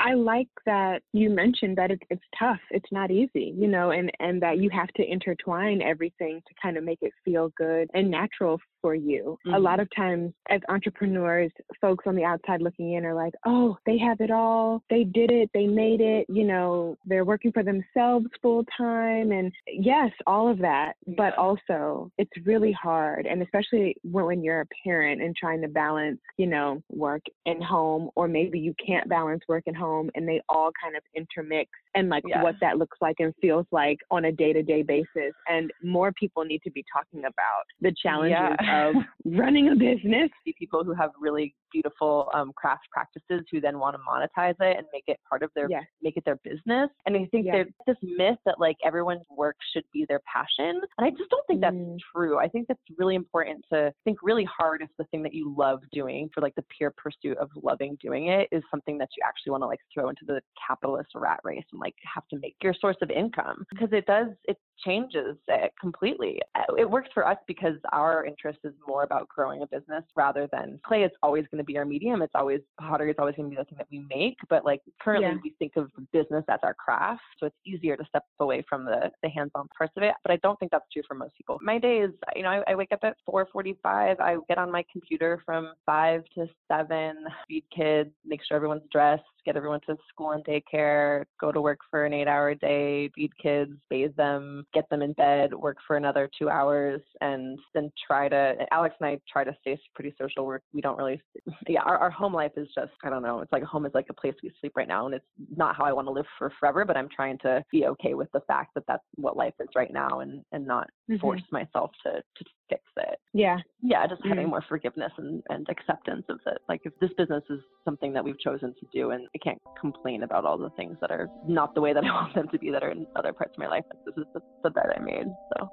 I 0.00 0.14
like 0.14 0.48
that 0.66 1.02
you 1.12 1.30
mentioned 1.30 1.76
that 1.78 1.90
it, 1.90 2.02
it's 2.10 2.24
tough. 2.38 2.58
It's 2.70 2.90
not 2.90 3.10
easy, 3.10 3.54
you 3.56 3.68
know, 3.68 3.90
and, 3.90 4.10
and 4.18 4.40
that 4.42 4.58
you 4.58 4.70
have 4.70 4.88
to 4.94 5.04
intertwine 5.04 5.82
everything 5.82 6.40
to 6.48 6.54
kind 6.60 6.76
of 6.76 6.84
make 6.84 7.00
it 7.02 7.12
feel 7.24 7.52
good 7.56 7.88
and 7.94 8.10
natural 8.10 8.58
for 8.80 8.94
you. 8.94 9.36
Mm-hmm. 9.46 9.54
A 9.54 9.58
lot 9.58 9.78
of 9.78 9.88
times, 9.94 10.32
as 10.48 10.60
entrepreneurs, 10.68 11.52
folks 11.80 12.04
on 12.06 12.16
the 12.16 12.24
outside 12.24 12.62
looking 12.62 12.94
in 12.94 13.04
are 13.04 13.14
like, 13.14 13.34
oh, 13.46 13.76
they 13.84 13.98
have 13.98 14.20
it 14.20 14.30
all. 14.30 14.82
They 14.88 15.04
did 15.04 15.30
it. 15.30 15.50
They 15.52 15.66
made 15.66 16.00
it. 16.00 16.24
You 16.28 16.44
know, 16.44 16.96
they're 17.04 17.26
working 17.26 17.52
for 17.52 17.62
themselves 17.62 18.26
full 18.40 18.64
time. 18.76 19.32
And 19.32 19.52
yes, 19.66 20.10
all 20.26 20.50
of 20.50 20.58
that. 20.60 20.94
But 21.16 21.36
also, 21.36 22.10
it's 22.16 22.30
really 22.44 22.72
hard. 22.72 23.26
And 23.26 23.42
especially 23.42 23.96
when, 24.02 24.24
when 24.24 24.42
you're 24.42 24.62
a 24.62 24.68
parent 24.82 25.20
and 25.20 25.36
trying 25.36 25.60
to 25.60 25.68
balance, 25.68 26.20
you 26.38 26.46
know, 26.46 26.82
work 26.88 27.22
and 27.44 27.62
home, 27.62 28.10
or 28.16 28.28
maybe 28.28 28.58
you 28.58 28.74
can't 28.84 29.08
balance 29.08 29.42
work 29.46 29.64
and 29.66 29.76
home 29.76 29.89
and 30.14 30.28
they 30.28 30.40
all 30.48 30.70
kind 30.82 30.96
of 30.96 31.02
intermix 31.14 31.70
and 31.94 32.08
like 32.08 32.24
yeah. 32.26 32.42
what 32.42 32.54
that 32.60 32.78
looks 32.78 32.98
like 33.00 33.16
and 33.18 33.34
feels 33.40 33.66
like 33.72 33.98
on 34.10 34.26
a 34.26 34.32
day 34.32 34.52
to 34.52 34.62
day 34.62 34.82
basis. 34.82 35.32
And 35.48 35.72
more 35.82 36.12
people 36.12 36.44
need 36.44 36.62
to 36.64 36.70
be 36.70 36.84
talking 36.92 37.20
about 37.20 37.64
the 37.80 37.94
challenges 38.00 38.56
yeah. 38.62 38.88
of 38.88 38.94
running 39.24 39.68
a 39.68 39.74
business. 39.74 40.30
People 40.58 40.84
who 40.84 40.94
have 40.94 41.10
really 41.20 41.54
beautiful 41.72 42.28
um, 42.34 42.52
craft 42.54 42.82
practices 42.92 43.44
who 43.50 43.60
then 43.60 43.78
want 43.78 43.96
to 43.96 44.00
monetize 44.00 44.54
it 44.60 44.76
and 44.76 44.86
make 44.92 45.04
it 45.06 45.18
part 45.28 45.42
of 45.42 45.50
their 45.54 45.68
yes. 45.70 45.84
make 46.02 46.16
it 46.16 46.24
their 46.24 46.38
business. 46.44 46.90
And 47.06 47.16
I 47.16 47.26
think 47.30 47.46
yes. 47.46 47.54
there's 47.54 47.68
this 47.86 47.96
myth 48.02 48.38
that 48.46 48.56
like 48.58 48.76
everyone's 48.84 49.22
work 49.30 49.56
should 49.72 49.84
be 49.92 50.04
their 50.08 50.20
passion. 50.32 50.80
And 50.98 51.06
I 51.06 51.10
just 51.10 51.30
don't 51.30 51.46
think 51.46 51.60
that's 51.60 51.74
mm. 51.74 51.96
true. 52.14 52.38
I 52.38 52.48
think 52.48 52.68
that's 52.68 52.80
really 52.98 53.14
important 53.14 53.64
to 53.72 53.92
think 54.04 54.18
really 54.22 54.44
hard 54.44 54.82
if 54.82 54.88
the 54.98 55.04
thing 55.04 55.22
that 55.22 55.34
you 55.34 55.54
love 55.56 55.80
doing 55.92 56.28
for 56.34 56.40
like 56.40 56.54
the 56.56 56.64
pure 56.76 56.92
pursuit 56.96 57.38
of 57.38 57.50
loving 57.62 57.96
doing 58.00 58.28
it 58.28 58.48
is 58.52 58.62
something 58.70 58.98
that 58.98 59.08
you 59.16 59.22
actually 59.26 59.50
want 59.50 59.62
to 59.62 59.66
like 59.66 59.80
throw 59.92 60.08
into 60.08 60.22
the 60.26 60.40
capitalist 60.66 61.10
rat 61.14 61.40
race 61.44 61.64
and 61.72 61.79
like 61.80 61.94
have 62.14 62.26
to 62.28 62.38
make 62.38 62.56
your 62.62 62.74
source 62.80 62.96
of 63.02 63.10
income 63.10 63.64
because 63.70 63.88
it 63.92 64.06
does 64.06 64.28
it 64.44 64.58
changes 64.84 65.36
it 65.48 65.72
completely. 65.80 66.40
Uh, 66.54 66.74
it 66.78 66.90
works 66.90 67.08
for 67.12 67.26
us 67.26 67.36
because 67.46 67.74
our 67.92 68.24
interest 68.24 68.58
is 68.64 68.72
more 68.86 69.02
about 69.02 69.28
growing 69.28 69.62
a 69.62 69.66
business 69.66 70.04
rather 70.16 70.48
than 70.52 70.80
clay. 70.86 71.02
It's 71.02 71.14
always 71.22 71.44
going 71.50 71.58
to 71.58 71.64
be 71.64 71.76
our 71.76 71.84
medium. 71.84 72.22
It's 72.22 72.34
always 72.34 72.60
pottery. 72.80 73.10
It's 73.10 73.18
always 73.18 73.34
going 73.36 73.50
to 73.50 73.56
be 73.56 73.60
the 73.60 73.64
thing 73.64 73.78
that 73.78 73.88
we 73.90 74.04
make. 74.14 74.36
But 74.48 74.64
like 74.64 74.80
currently, 75.00 75.28
yeah. 75.28 75.40
we 75.42 75.54
think 75.58 75.72
of 75.76 75.90
business 76.12 76.44
as 76.48 76.60
our 76.62 76.74
craft, 76.74 77.22
so 77.38 77.46
it's 77.46 77.56
easier 77.66 77.96
to 77.96 78.04
step 78.06 78.24
away 78.40 78.64
from 78.68 78.84
the 78.84 79.10
the 79.22 79.28
hands-on 79.28 79.68
parts 79.76 79.92
of 79.96 80.02
it. 80.02 80.14
But 80.22 80.32
I 80.32 80.36
don't 80.36 80.58
think 80.58 80.72
that's 80.72 80.84
true 80.92 81.02
for 81.06 81.14
most 81.14 81.36
people. 81.36 81.58
My 81.62 81.78
days, 81.78 82.10
you 82.34 82.42
know, 82.42 82.48
I, 82.48 82.72
I 82.72 82.74
wake 82.74 82.92
up 82.92 83.00
at 83.02 83.16
4:45. 83.28 84.20
I 84.20 84.36
get 84.48 84.58
on 84.58 84.70
my 84.70 84.84
computer 84.90 85.42
from 85.44 85.72
five 85.86 86.22
to 86.34 86.46
seven, 86.68 87.24
feed 87.48 87.64
kids, 87.74 88.10
make 88.24 88.40
sure 88.46 88.56
everyone's 88.56 88.82
dressed, 88.92 89.24
get 89.44 89.56
everyone 89.56 89.80
to 89.86 89.96
school 90.08 90.32
and 90.32 90.44
daycare, 90.44 91.24
go 91.40 91.52
to 91.52 91.60
work 91.60 91.78
for 91.90 92.04
an 92.04 92.12
eight-hour 92.12 92.54
day, 92.56 93.10
feed 93.14 93.30
kids, 93.38 93.72
bathe 93.88 94.14
them, 94.16 94.64
get 94.74 94.88
them 94.90 95.02
in 95.02 95.12
bed, 95.14 95.52
work 95.54 95.76
for 95.86 95.96
another 95.96 96.28
two 96.38 96.48
hours, 96.48 97.00
and 97.20 97.58
then 97.74 97.90
try 98.06 98.28
to. 98.28 98.54
Alex 98.72 98.94
and 99.00 99.08
I 99.08 99.20
try 99.30 99.44
to 99.44 99.56
stay 99.60 99.78
pretty 99.94 100.14
social. 100.20 100.46
We're, 100.46 100.60
we 100.72 100.80
don't 100.80 100.98
really. 100.98 101.20
Yeah, 101.68 101.82
our, 101.84 101.98
our 101.98 102.10
home 102.10 102.34
life 102.34 102.52
is 102.56 102.68
just. 102.74 102.92
I 103.04 103.10
don't 103.10 103.22
know. 103.22 103.40
It's 103.40 103.52
like 103.52 103.62
home 103.62 103.86
is 103.86 103.92
like 103.94 104.06
a 104.10 104.14
place 104.14 104.34
we 104.42 104.52
sleep 104.60 104.72
right 104.76 104.88
now, 104.88 105.06
and 105.06 105.14
it's 105.14 105.24
not 105.56 105.76
how 105.76 105.84
I 105.84 105.92
want 105.92 106.06
to 106.08 106.12
live 106.12 106.26
for 106.38 106.52
forever. 106.58 106.84
But 106.84 106.96
I'm 106.96 107.08
trying 107.14 107.38
to 107.38 107.62
be 107.70 107.86
okay 107.86 108.14
with 108.14 108.30
the 108.32 108.40
fact 108.46 108.74
that 108.74 108.84
that's 108.86 109.04
what 109.16 109.36
life 109.36 109.54
is 109.60 109.68
right 109.74 109.92
now, 109.92 110.20
and 110.20 110.42
and 110.52 110.66
not 110.66 110.88
mm-hmm. 111.10 111.20
force 111.20 111.42
myself 111.50 111.90
to 112.04 112.12
to 112.12 112.44
fix 112.70 112.82
it. 112.96 113.18
Yeah. 113.34 113.58
Yeah, 113.82 114.06
just 114.06 114.22
having 114.24 114.44
mm-hmm. 114.44 114.50
more 114.50 114.64
forgiveness 114.68 115.12
and, 115.18 115.42
and 115.50 115.66
acceptance 115.68 116.24
of 116.28 116.40
it. 116.46 116.58
Like 116.68 116.82
if 116.84 116.98
this 117.00 117.10
business 117.18 117.42
is 117.50 117.60
something 117.84 118.12
that 118.14 118.24
we've 118.24 118.38
chosen 118.38 118.74
to 118.80 118.86
do 118.92 119.10
and 119.10 119.26
I 119.34 119.38
can't 119.38 119.60
complain 119.78 120.22
about 120.22 120.44
all 120.46 120.56
the 120.56 120.70
things 120.70 120.96
that 121.02 121.10
are 121.10 121.28
not 121.46 121.74
the 121.74 121.82
way 121.82 121.92
that 121.92 122.04
I 122.04 122.06
want 122.12 122.34
them 122.34 122.48
to 122.48 122.58
be 122.58 122.70
that 122.70 122.82
are 122.82 122.90
in 122.90 123.06
other 123.16 123.32
parts 123.32 123.52
of 123.54 123.58
my 123.58 123.68
life. 123.68 123.84
This 124.06 124.14
is 124.16 124.24
the, 124.32 124.40
the 124.62 124.70
bed 124.70 124.86
I 124.96 125.00
made. 125.00 125.26
So 125.58 125.68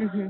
mm-hmm. 0.00 0.28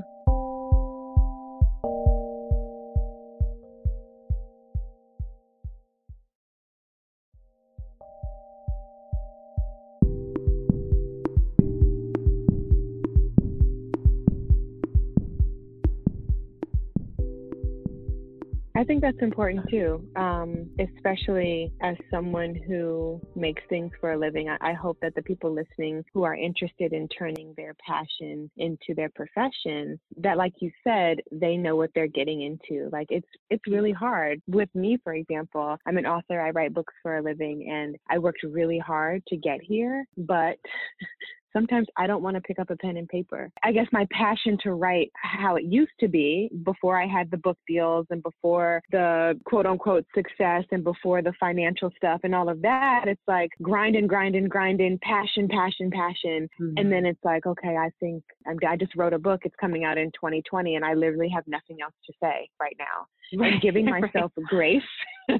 That's 19.05 19.21
important 19.21 19.69
too, 19.69 20.03
um, 20.15 20.67
especially 20.79 21.71
as 21.83 21.95
someone 22.09 22.55
who 22.67 23.21
makes 23.35 23.61
things 23.69 23.91
for 24.01 24.13
a 24.13 24.17
living. 24.17 24.49
I, 24.49 24.71
I, 24.71 24.73
hope 24.73 24.97
that 25.03 25.13
the 25.13 25.21
people 25.21 25.53
listening 25.53 26.03
who 26.11 26.23
are 26.23 26.33
interested 26.33 26.91
in 26.91 27.07
turning 27.09 27.53
their 27.55 27.75
passion 27.87 28.49
into 28.57 28.95
their 28.95 29.09
profession, 29.09 29.99
that, 30.17 30.37
like 30.37 30.53
you 30.59 30.71
said, 30.83 31.17
they 31.31 31.55
know 31.55 31.75
what 31.75 31.91
they're 31.93 32.07
getting 32.07 32.41
into. 32.41 32.89
Like 32.91 33.05
it's 33.11 33.27
it's 33.51 33.61
really 33.67 33.91
hard. 33.91 34.41
With 34.47 34.69
me, 34.73 34.97
for 35.03 35.13
example, 35.13 35.77
I'm 35.85 35.99
an 35.99 36.07
author. 36.07 36.41
I 36.41 36.49
write 36.49 36.73
books 36.73 36.93
for 37.03 37.17
a 37.17 37.21
living, 37.21 37.69
and 37.71 37.97
I 38.09 38.17
worked 38.17 38.41
really 38.41 38.79
hard 38.79 39.21
to 39.27 39.37
get 39.37 39.59
here, 39.61 40.07
but 40.17 40.57
sometimes 41.55 41.87
I 41.97 42.07
don't 42.07 42.21
want 42.21 42.35
to 42.35 42.41
pick 42.41 42.59
up 42.59 42.69
a 42.69 42.75
pen 42.75 42.97
and 42.97 43.07
paper. 43.07 43.49
I 43.63 43.71
guess 43.71 43.87
my 43.91 44.05
passion 44.11 44.57
to 44.63 44.73
write 44.73 45.11
how 45.15 45.55
it 45.55 45.63
used 45.63 45.93
to 46.01 46.07
be 46.07 46.49
before 46.63 47.01
I 47.01 47.07
had 47.07 47.31
the 47.31 47.37
book 47.37 47.57
deals 47.67 48.05
and 48.09 48.21
before 48.21 48.81
the 48.91 49.39
quote 49.45 49.65
unquote 49.65 50.05
success 50.13 50.63
and 50.71 50.83
before 50.83 51.21
the 51.21 51.33
financial 51.39 51.91
stuff 51.95 52.21
and 52.23 52.35
all 52.35 52.49
of 52.49 52.61
that, 52.61 53.05
it's 53.07 53.21
like 53.27 53.51
grinding, 53.61 54.07
grinding, 54.07 54.47
grinding, 54.47 54.99
passion, 55.01 55.47
passion, 55.47 55.89
passion. 55.91 56.49
Mm-hmm. 56.59 56.73
And 56.77 56.91
then 56.91 57.05
it's 57.05 57.23
like, 57.23 57.45
okay, 57.45 57.77
I 57.77 57.89
think 57.99 58.23
I'm, 58.47 58.57
I 58.67 58.75
just 58.75 58.95
wrote 58.95 59.13
a 59.13 59.19
book. 59.19 59.41
It's 59.43 59.55
coming 59.59 59.85
out 59.85 59.97
in 59.97 60.07
2020 60.11 60.75
and 60.75 60.83
I 60.83 60.93
literally 60.93 61.29
have 61.29 61.47
nothing 61.47 61.77
else 61.81 61.93
to 62.07 62.13
say 62.21 62.49
right 62.59 62.75
now. 62.77 63.07
Right. 63.33 63.53
And 63.53 63.61
giving 63.61 63.85
myself 63.99 64.31
right. 64.37 64.47
grace 64.47 64.81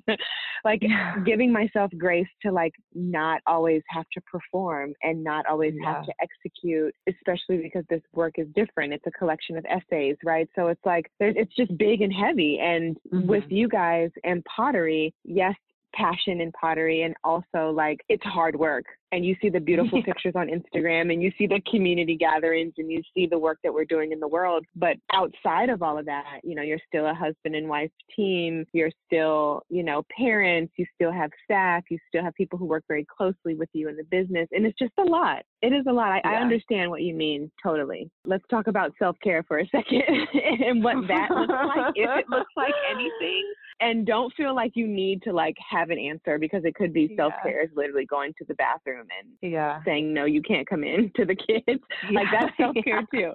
like 0.65 0.79
yeah. 0.81 1.15
giving 1.25 1.51
myself 1.51 1.91
grace 1.97 2.27
to 2.41 2.51
like 2.51 2.73
not 2.93 3.41
always 3.47 3.81
have 3.89 4.05
to 4.13 4.21
perform 4.21 4.93
and 5.03 5.23
not 5.23 5.45
always 5.45 5.73
yeah. 5.79 5.93
have 5.95 6.05
to 6.05 6.13
execute 6.21 6.93
especially 7.07 7.57
because 7.57 7.83
this 7.89 8.01
work 8.13 8.33
is 8.37 8.47
different 8.55 8.93
it's 8.93 9.05
a 9.07 9.11
collection 9.11 9.57
of 9.57 9.65
essays 9.65 10.15
right 10.23 10.49
so 10.55 10.67
it's 10.67 10.81
like 10.85 11.05
it's 11.19 11.55
just 11.55 11.75
big 11.77 12.01
and 12.01 12.13
heavy 12.13 12.59
and 12.61 12.97
mm-hmm. 13.13 13.27
with 13.27 13.43
you 13.49 13.67
guys 13.67 14.09
and 14.23 14.43
pottery 14.45 15.13
yes 15.23 15.55
passion 15.95 16.41
in 16.41 16.51
pottery 16.51 17.03
and 17.03 17.15
also 17.23 17.71
like 17.71 17.99
it's 18.09 18.23
hard 18.23 18.55
work 18.55 18.85
and 19.15 19.25
you 19.25 19.35
see 19.41 19.49
the 19.49 19.59
beautiful 19.61 20.03
pictures 20.03 20.33
on 20.35 20.47
Instagram 20.47 21.11
and 21.11 21.21
you 21.23 21.31
see 21.37 21.47
the 21.47 21.61
community 21.69 22.15
gatherings 22.15 22.73
and 22.77 22.91
you 22.91 23.01
see 23.13 23.27
the 23.27 23.39
work 23.39 23.57
that 23.63 23.73
we're 23.73 23.85
doing 23.85 24.11
in 24.11 24.19
the 24.19 24.27
world. 24.27 24.65
But 24.75 24.97
outside 25.13 25.69
of 25.69 25.81
all 25.81 25.97
of 25.97 26.05
that, 26.05 26.39
you 26.43 26.55
know, 26.55 26.61
you're 26.61 26.79
still 26.87 27.07
a 27.07 27.13
husband 27.13 27.55
and 27.55 27.67
wife 27.67 27.91
team. 28.15 28.65
You're 28.73 28.91
still, 29.07 29.63
you 29.69 29.83
know, 29.83 30.03
parents. 30.15 30.73
You 30.77 30.85
still 30.93 31.11
have 31.11 31.31
staff. 31.43 31.83
You 31.89 31.97
still 32.07 32.23
have 32.23 32.33
people 32.35 32.59
who 32.59 32.65
work 32.65 32.83
very 32.87 33.05
closely 33.05 33.55
with 33.55 33.69
you 33.73 33.89
in 33.89 33.95
the 33.95 34.03
business. 34.03 34.47
And 34.51 34.65
it's 34.65 34.77
just 34.77 34.93
a 34.99 35.03
lot. 35.03 35.43
It 35.61 35.73
is 35.73 35.85
a 35.87 35.93
lot. 35.93 36.11
I, 36.11 36.21
yeah. 36.23 36.31
I 36.31 36.41
understand 36.41 36.91
what 36.91 37.01
you 37.01 37.13
mean 37.13 37.49
totally. 37.63 38.09
Let's 38.25 38.43
talk 38.49 38.67
about 38.67 38.91
self 38.99 39.15
care 39.23 39.43
for 39.47 39.59
a 39.59 39.67
second 39.67 40.01
and 40.33 40.83
what 40.83 41.07
that 41.07 41.31
looks 41.31 41.53
like. 41.53 41.93
If 41.95 42.09
it 42.19 42.25
looks 42.29 42.51
like 42.57 42.73
anything, 42.91 43.43
and 43.81 44.05
don't 44.05 44.33
feel 44.35 44.55
like 44.55 44.71
you 44.75 44.87
need 44.87 45.21
to 45.23 45.33
like 45.33 45.55
have 45.69 45.89
an 45.89 45.99
answer 45.99 46.37
because 46.37 46.63
it 46.63 46.75
could 46.75 46.93
be 46.93 47.13
self 47.15 47.33
care 47.43 47.61
is 47.61 47.69
literally 47.75 48.05
going 48.05 48.33
to 48.37 48.45
the 48.47 48.53
bathroom 48.55 49.07
and 49.19 49.51
yeah. 49.51 49.81
saying 49.83 50.13
no, 50.13 50.25
you 50.25 50.41
can't 50.41 50.67
come 50.67 50.83
in 50.83 51.11
to 51.15 51.25
the 51.25 51.35
kids. 51.35 51.81
Yeah. 52.09 52.15
Like 52.25 52.27
that's 52.31 52.57
self 52.57 52.75
care 52.83 53.03
too. 53.13 53.31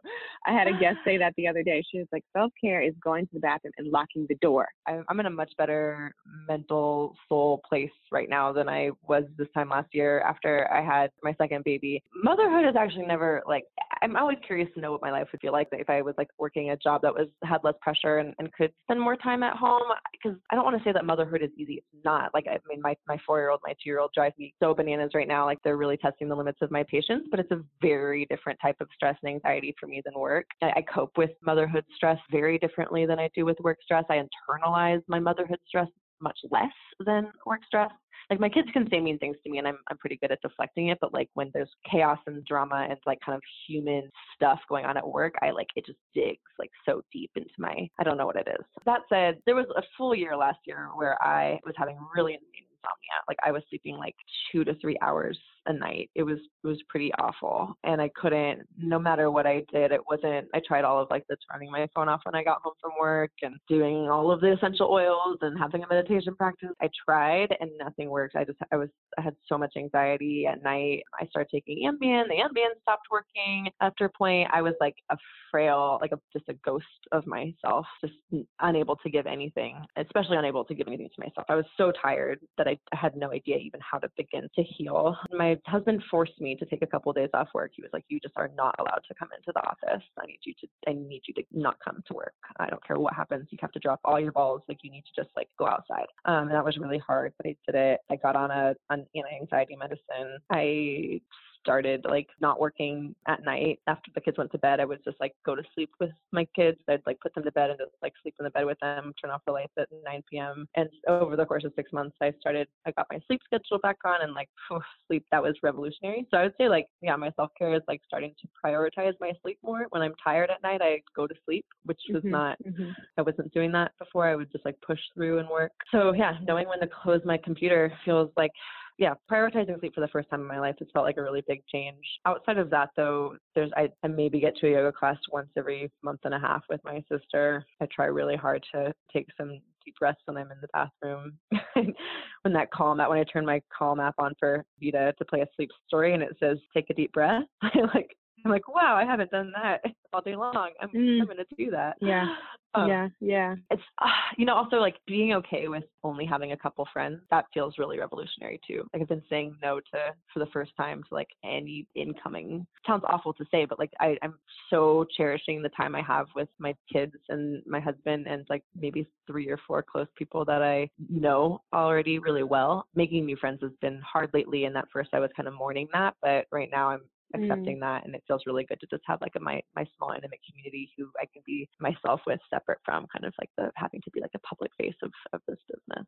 I 0.46 0.52
had 0.52 0.66
a 0.66 0.72
guest 0.72 0.96
say 1.04 1.18
that 1.18 1.34
the 1.36 1.46
other 1.46 1.62
day. 1.62 1.82
She 1.90 1.98
was 1.98 2.06
like, 2.12 2.24
self 2.34 2.50
care 2.58 2.80
is 2.80 2.94
going 3.02 3.26
to 3.26 3.34
the 3.34 3.40
bathroom 3.40 3.72
and 3.76 3.88
locking 3.88 4.26
the 4.28 4.36
door. 4.36 4.68
I'm 4.86 5.20
in 5.20 5.26
a 5.26 5.30
much 5.30 5.52
better 5.58 6.14
mental 6.48 7.14
soul 7.28 7.60
place 7.68 7.90
right 8.10 8.28
now 8.28 8.52
than 8.52 8.68
I 8.68 8.90
was 9.06 9.24
this 9.36 9.48
time 9.54 9.68
last 9.68 9.88
year 9.92 10.20
after 10.20 10.72
I 10.72 10.82
had 10.82 11.10
my 11.22 11.34
second 11.34 11.64
baby. 11.64 12.02
Motherhood 12.14 12.64
is 12.64 12.74
actually 12.76 13.06
never 13.06 13.42
like 13.46 13.64
I'm 14.02 14.16
always 14.16 14.38
curious 14.46 14.68
to 14.74 14.80
know 14.80 14.92
what 14.92 15.02
my 15.02 15.10
life 15.10 15.28
would 15.32 15.40
feel 15.40 15.52
like 15.52 15.68
if 15.72 15.90
I 15.90 16.00
was 16.00 16.14
like 16.16 16.28
working 16.38 16.70
a 16.70 16.76
job 16.76 17.02
that 17.02 17.14
was 17.14 17.28
had 17.44 17.58
less 17.64 17.74
pressure 17.80 18.18
and, 18.18 18.34
and 18.38 18.52
could 18.52 18.72
spend 18.84 19.00
more 19.00 19.16
time 19.16 19.42
at 19.42 19.56
home. 19.56 19.82
Because 20.12 20.29
I 20.50 20.54
don't 20.54 20.64
want 20.64 20.78
to 20.78 20.84
say 20.84 20.92
that 20.92 21.04
motherhood 21.04 21.42
is 21.42 21.50
easy. 21.56 21.74
It's 21.74 22.04
not. 22.04 22.32
Like 22.34 22.46
I 22.48 22.58
mean, 22.68 22.80
my 22.82 22.94
my 23.08 23.18
four 23.26 23.38
year 23.38 23.50
old, 23.50 23.60
my 23.64 23.72
two 23.72 23.90
year 23.90 24.00
old 24.00 24.10
drive 24.14 24.32
me 24.38 24.54
so 24.60 24.74
bananas 24.74 25.10
right 25.14 25.28
now. 25.28 25.44
Like 25.44 25.58
they're 25.64 25.76
really 25.76 25.96
testing 25.96 26.28
the 26.28 26.34
limits 26.34 26.58
of 26.62 26.70
my 26.70 26.82
patience. 26.84 27.26
But 27.30 27.40
it's 27.40 27.50
a 27.50 27.62
very 27.82 28.26
different 28.26 28.58
type 28.60 28.76
of 28.80 28.88
stress 28.94 29.16
and 29.22 29.32
anxiety 29.32 29.74
for 29.78 29.86
me 29.86 30.02
than 30.04 30.14
work. 30.18 30.46
I, 30.62 30.70
I 30.76 30.82
cope 30.82 31.16
with 31.16 31.30
motherhood 31.42 31.84
stress 31.94 32.18
very 32.30 32.58
differently 32.58 33.06
than 33.06 33.18
I 33.18 33.28
do 33.34 33.44
with 33.44 33.58
work 33.60 33.78
stress. 33.82 34.04
I 34.10 34.22
internalize 34.22 35.02
my 35.08 35.18
motherhood 35.18 35.58
stress 35.66 35.88
much 36.20 36.38
less 36.50 36.72
than 37.06 37.30
work 37.46 37.60
stress 37.66 37.90
like 38.30 38.40
my 38.40 38.48
kids 38.48 38.68
can 38.72 38.88
say 38.88 39.00
mean 39.00 39.18
things 39.18 39.36
to 39.42 39.50
me 39.50 39.58
and 39.58 39.66
I'm 39.66 39.78
I'm 39.88 39.98
pretty 39.98 40.16
good 40.16 40.30
at 40.30 40.40
deflecting 40.40 40.88
it, 40.88 40.98
but 41.00 41.12
like 41.12 41.28
when 41.34 41.50
there's 41.52 41.70
chaos 41.90 42.18
and 42.26 42.44
drama 42.44 42.86
and 42.88 42.98
like 43.06 43.18
kind 43.24 43.36
of 43.36 43.42
human 43.66 44.08
stuff 44.34 44.60
going 44.68 44.84
on 44.84 44.96
at 44.96 45.06
work, 45.06 45.34
I 45.42 45.50
like 45.50 45.66
it 45.74 45.84
just 45.84 45.98
digs 46.14 46.38
like 46.58 46.70
so 46.86 47.02
deep 47.12 47.30
into 47.34 47.50
my 47.58 47.88
I 47.98 48.04
don't 48.04 48.16
know 48.16 48.26
what 48.26 48.36
it 48.36 48.48
is. 48.48 48.64
That 48.86 49.00
said, 49.08 49.38
there 49.46 49.56
was 49.56 49.66
a 49.76 49.82
full 49.98 50.14
year 50.14 50.36
last 50.36 50.58
year 50.64 50.88
where 50.94 51.22
I 51.22 51.58
was 51.64 51.74
having 51.76 51.98
really 52.14 52.34
insomnia. 52.34 53.18
Like 53.28 53.38
I 53.44 53.50
was 53.50 53.62
sleeping 53.68 53.96
like 53.96 54.14
two 54.50 54.64
to 54.64 54.74
three 54.76 54.96
hours 55.02 55.38
a 55.66 55.72
night. 55.72 56.10
It 56.14 56.22
was 56.22 56.38
it 56.62 56.66
was 56.66 56.78
pretty 56.88 57.12
awful, 57.18 57.74
and 57.84 58.00
I 58.00 58.10
couldn't. 58.14 58.62
No 58.78 58.98
matter 58.98 59.30
what 59.30 59.46
I 59.46 59.64
did, 59.72 59.92
it 59.92 60.00
wasn't. 60.08 60.48
I 60.54 60.60
tried 60.66 60.84
all 60.84 61.00
of 61.00 61.08
like 61.10 61.24
the 61.28 61.36
turning 61.50 61.70
my 61.70 61.88
phone 61.94 62.08
off 62.08 62.20
when 62.24 62.34
I 62.34 62.44
got 62.44 62.62
home 62.62 62.74
from 62.80 62.92
work 63.00 63.30
and 63.42 63.56
doing 63.68 64.08
all 64.08 64.30
of 64.30 64.40
the 64.40 64.52
essential 64.52 64.88
oils 64.90 65.38
and 65.42 65.58
having 65.58 65.82
a 65.82 65.88
meditation 65.88 66.34
practice. 66.34 66.70
I 66.80 66.88
tried 67.04 67.54
and 67.60 67.70
nothing 67.78 68.10
worked. 68.10 68.36
I 68.36 68.44
just 68.44 68.58
I 68.72 68.76
was 68.76 68.88
I 69.18 69.22
had 69.22 69.36
so 69.46 69.58
much 69.58 69.74
anxiety 69.76 70.46
at 70.46 70.62
night. 70.62 71.02
I 71.20 71.26
started 71.26 71.50
taking 71.50 71.88
Ambien. 71.88 72.28
The 72.28 72.36
Ambien 72.36 72.80
stopped 72.82 73.06
working. 73.10 73.68
After 73.80 74.06
a 74.06 74.10
point, 74.10 74.48
I 74.52 74.62
was 74.62 74.74
like 74.80 74.96
a 75.10 75.16
frail, 75.50 75.98
like 76.00 76.12
a, 76.12 76.18
just 76.32 76.48
a 76.48 76.54
ghost 76.64 76.84
of 77.12 77.26
myself, 77.26 77.86
just 78.00 78.14
unable 78.60 78.96
to 78.96 79.10
give 79.10 79.26
anything, 79.26 79.76
especially 79.96 80.36
unable 80.36 80.64
to 80.64 80.74
give 80.74 80.86
anything 80.86 81.08
to 81.14 81.20
myself. 81.20 81.46
I 81.48 81.54
was 81.54 81.64
so 81.76 81.92
tired 82.02 82.40
that 82.58 82.68
I 82.68 82.78
had 82.92 83.16
no 83.16 83.32
idea 83.32 83.56
even 83.56 83.80
how 83.80 83.98
to 83.98 84.08
begin 84.16 84.48
to 84.54 84.62
heal. 84.62 85.16
My 85.32 85.49
husband 85.66 86.02
forced 86.10 86.40
me 86.40 86.54
to 86.56 86.66
take 86.66 86.82
a 86.82 86.86
couple 86.86 87.10
of 87.10 87.16
days 87.16 87.30
off 87.34 87.48
work. 87.54 87.72
He 87.74 87.82
was 87.82 87.90
like, 87.92 88.04
"You 88.08 88.20
just 88.20 88.34
are 88.36 88.50
not 88.56 88.74
allowed 88.78 89.02
to 89.08 89.14
come 89.14 89.28
into 89.36 89.52
the 89.54 89.66
office. 89.66 90.04
I 90.18 90.26
need 90.26 90.40
you 90.44 90.54
to. 90.60 90.68
I 90.88 90.92
need 90.92 91.22
you 91.26 91.34
to 91.34 91.42
not 91.52 91.76
come 91.84 92.02
to 92.06 92.14
work. 92.14 92.34
I 92.58 92.68
don't 92.68 92.84
care 92.86 92.98
what 92.98 93.14
happens. 93.14 93.48
You 93.50 93.58
have 93.60 93.72
to 93.72 93.78
drop 93.78 94.00
all 94.04 94.20
your 94.20 94.32
balls. 94.32 94.62
Like 94.68 94.78
you 94.82 94.90
need 94.90 95.04
to 95.14 95.22
just 95.22 95.34
like 95.36 95.48
go 95.58 95.66
outside." 95.66 96.06
Um, 96.24 96.48
and 96.48 96.52
that 96.52 96.64
was 96.64 96.78
really 96.78 96.98
hard, 96.98 97.32
but 97.36 97.46
I 97.46 97.56
did 97.66 97.74
it. 97.74 98.00
I 98.10 98.16
got 98.16 98.36
on 98.36 98.50
a 98.50 98.74
an 98.90 99.06
anti-anxiety 99.14 99.76
medicine. 99.76 100.38
I 100.50 101.20
started 101.60 102.04
like 102.08 102.28
not 102.40 102.60
working 102.60 103.14
at 103.26 103.44
night 103.44 103.80
after 103.86 104.10
the 104.14 104.20
kids 104.20 104.38
went 104.38 104.50
to 104.52 104.58
bed 104.58 104.80
i 104.80 104.84
would 104.84 105.02
just 105.04 105.20
like 105.20 105.34
go 105.44 105.54
to 105.54 105.62
sleep 105.74 105.90
with 106.00 106.10
my 106.32 106.46
kids 106.56 106.78
i'd 106.88 107.02
like 107.06 107.20
put 107.20 107.34
them 107.34 107.44
to 107.44 107.52
bed 107.52 107.70
and 107.70 107.78
just 107.78 107.92
like 108.02 108.12
sleep 108.22 108.34
in 108.38 108.44
the 108.44 108.50
bed 108.50 108.64
with 108.64 108.78
them 108.80 109.12
turn 109.20 109.30
off 109.30 109.42
the 109.46 109.52
lights 109.52 109.72
at 109.78 109.88
9 110.04 110.22
p.m 110.30 110.66
and 110.76 110.88
over 111.08 111.36
the 111.36 111.44
course 111.44 111.64
of 111.64 111.72
six 111.76 111.92
months 111.92 112.16
i 112.20 112.32
started 112.40 112.66
i 112.86 112.90
got 112.92 113.06
my 113.10 113.18
sleep 113.26 113.40
schedule 113.44 113.78
back 113.82 113.96
on 114.04 114.22
and 114.22 114.34
like 114.34 114.48
sleep 115.06 115.24
that 115.30 115.42
was 115.42 115.54
revolutionary. 115.62 116.26
So 116.30 116.38
i 116.38 116.42
would 116.44 116.54
say 116.58 116.68
like 116.68 116.86
yeah 117.02 117.16
my 117.16 117.30
self-care 117.36 117.74
is 117.74 117.82
like 117.88 118.00
starting 118.06 118.34
to 118.40 118.48
prioritize 118.64 119.14
my 119.20 119.32
sleep 119.42 119.58
more. 119.62 119.86
When 119.90 120.02
i'm 120.02 120.14
tired 120.22 120.50
at 120.50 120.62
night 120.62 120.80
i 120.82 121.02
go 121.14 121.26
to 121.26 121.34
sleep 121.44 121.66
which 121.84 122.00
was 122.10 122.22
mm-hmm, 122.22 122.30
not 122.30 122.58
mm-hmm. 122.66 122.90
i 123.18 123.22
wasn't 123.22 123.52
doing 123.52 123.72
that 123.72 123.92
before 123.98 124.26
i 124.26 124.36
would 124.36 124.50
just 124.52 124.64
like 124.64 124.76
push 124.86 125.00
through 125.14 125.38
and 125.38 125.48
work. 125.48 125.72
So 125.92 126.12
yeah 126.12 126.38
knowing 126.46 126.68
when 126.68 126.80
to 126.80 126.88
close 126.88 127.20
my 127.24 127.38
computer 127.38 127.92
feels 128.04 128.30
like 128.36 128.52
yeah, 129.00 129.14
prioritizing 129.32 129.80
sleep 129.80 129.94
for 129.94 130.02
the 130.02 130.08
first 130.08 130.28
time 130.28 130.42
in 130.42 130.46
my 130.46 130.60
life 130.60 130.76
has 130.78 130.88
felt 130.92 131.06
like 131.06 131.16
a 131.16 131.22
really 131.22 131.42
big 131.48 131.62
change. 131.72 132.04
Outside 132.26 132.58
of 132.58 132.68
that, 132.68 132.90
though, 132.96 133.34
there's 133.54 133.70
I, 133.74 133.88
I 134.04 134.08
maybe 134.08 134.40
get 134.40 134.54
to 134.56 134.66
a 134.68 134.72
yoga 134.72 134.92
class 134.92 135.16
once 135.32 135.48
every 135.56 135.90
month 136.02 136.20
and 136.24 136.34
a 136.34 136.38
half 136.38 136.62
with 136.68 136.82
my 136.84 137.02
sister. 137.10 137.64
I 137.80 137.86
try 137.86 138.04
really 138.04 138.36
hard 138.36 138.62
to 138.74 138.92
take 139.10 139.26
some 139.38 139.58
deep 139.86 139.94
breaths 139.98 140.20
when 140.26 140.36
I'm 140.36 140.52
in 140.52 140.58
the 140.60 140.68
bathroom. 140.74 141.38
when 142.42 142.52
that 142.52 142.70
calm 142.72 143.00
app, 143.00 143.08
when 143.08 143.18
I 143.18 143.24
turn 143.24 143.46
my 143.46 143.62
calm 143.76 144.00
app 144.00 144.16
on 144.18 144.34
for 144.38 144.66
Vita 144.82 145.14
to 145.16 145.24
play 145.24 145.40
a 145.40 145.46
sleep 145.56 145.70
story 145.88 146.12
and 146.12 146.22
it 146.22 146.36
says 146.38 146.58
take 146.74 146.90
a 146.90 146.94
deep 146.94 147.12
breath, 147.14 147.44
I 147.62 147.70
like 147.94 148.14
I'm 148.44 148.50
like, 148.50 148.68
wow, 148.68 148.96
I 148.96 149.04
haven't 149.04 149.30
done 149.30 149.52
that 149.54 149.82
all 150.12 150.22
day 150.22 150.36
long. 150.36 150.70
I'm, 150.80 150.88
mm. 150.88 151.20
I'm 151.20 151.26
going 151.26 151.38
to 151.38 151.56
do 151.56 151.70
that. 151.70 151.96
Yeah. 152.00 152.26
Um, 152.74 152.88
yeah. 152.88 153.08
Yeah. 153.20 153.54
It's, 153.70 153.82
uh, 153.98 154.06
you 154.38 154.44
know, 154.46 154.54
also 154.54 154.76
like 154.76 154.94
being 155.06 155.32
okay 155.34 155.68
with 155.68 155.84
only 156.04 156.24
having 156.24 156.52
a 156.52 156.56
couple 156.56 156.86
friends, 156.92 157.20
that 157.30 157.46
feels 157.52 157.74
really 157.78 157.98
revolutionary 157.98 158.60
too. 158.66 158.84
Like 158.92 159.02
I've 159.02 159.08
been 159.08 159.24
saying 159.28 159.56
no 159.60 159.80
to, 159.80 160.14
for 160.32 160.38
the 160.38 160.46
first 160.52 160.70
time 160.76 161.02
to 161.08 161.14
like 161.14 161.30
any 161.44 161.86
incoming, 161.96 162.66
sounds 162.86 163.02
awful 163.08 163.32
to 163.34 163.44
say, 163.50 163.64
but 163.64 163.78
like 163.80 163.90
I, 163.98 164.16
I'm 164.22 164.34
so 164.68 165.04
cherishing 165.16 165.62
the 165.62 165.68
time 165.70 165.96
I 165.96 166.02
have 166.02 166.26
with 166.36 166.48
my 166.58 166.74
kids 166.92 167.14
and 167.28 167.60
my 167.66 167.80
husband 167.80 168.28
and 168.28 168.46
like 168.48 168.62
maybe 168.80 169.08
three 169.26 169.48
or 169.48 169.58
four 169.66 169.82
close 169.82 170.06
people 170.16 170.44
that 170.44 170.62
I 170.62 170.88
know 171.08 171.62
already 171.72 172.20
really 172.20 172.44
well. 172.44 172.86
Making 172.94 173.26
new 173.26 173.36
friends 173.36 173.58
has 173.62 173.72
been 173.80 174.00
hard 174.00 174.30
lately. 174.32 174.64
And 174.66 174.76
at 174.76 174.88
first 174.92 175.10
I 175.12 175.18
was 175.18 175.30
kind 175.36 175.48
of 175.48 175.54
mourning 175.54 175.88
that, 175.92 176.14
but 176.22 176.46
right 176.52 176.68
now 176.70 176.90
I'm 176.90 177.02
accepting 177.34 177.76
mm. 177.76 177.80
that 177.80 178.04
and 178.04 178.14
it 178.14 178.22
feels 178.26 178.42
really 178.46 178.64
good 178.64 178.80
to 178.80 178.86
just 178.90 179.02
have 179.06 179.20
like 179.20 179.32
a 179.36 179.40
my 179.40 179.60
my 179.74 179.84
small 179.96 180.12
intimate 180.12 180.40
community 180.48 180.90
who 180.96 181.10
I 181.20 181.26
can 181.32 181.42
be 181.46 181.68
myself 181.78 182.20
with 182.26 182.40
separate 182.52 182.78
from 182.84 183.06
kind 183.12 183.24
of 183.24 183.32
like 183.40 183.50
the 183.56 183.70
having 183.76 184.00
to 184.02 184.10
be 184.10 184.20
like 184.20 184.34
a 184.34 184.40
public 184.40 184.70
face 184.78 184.94
of 185.02 185.10
of 185.32 185.40
this 185.46 185.58
business. 185.68 186.06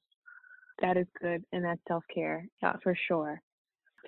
That 0.80 0.96
is 0.96 1.06
good 1.20 1.44
and 1.52 1.64
that's 1.64 1.80
self-care. 1.86 2.46
Yeah, 2.62 2.74
for 2.82 2.96
sure. 3.06 3.40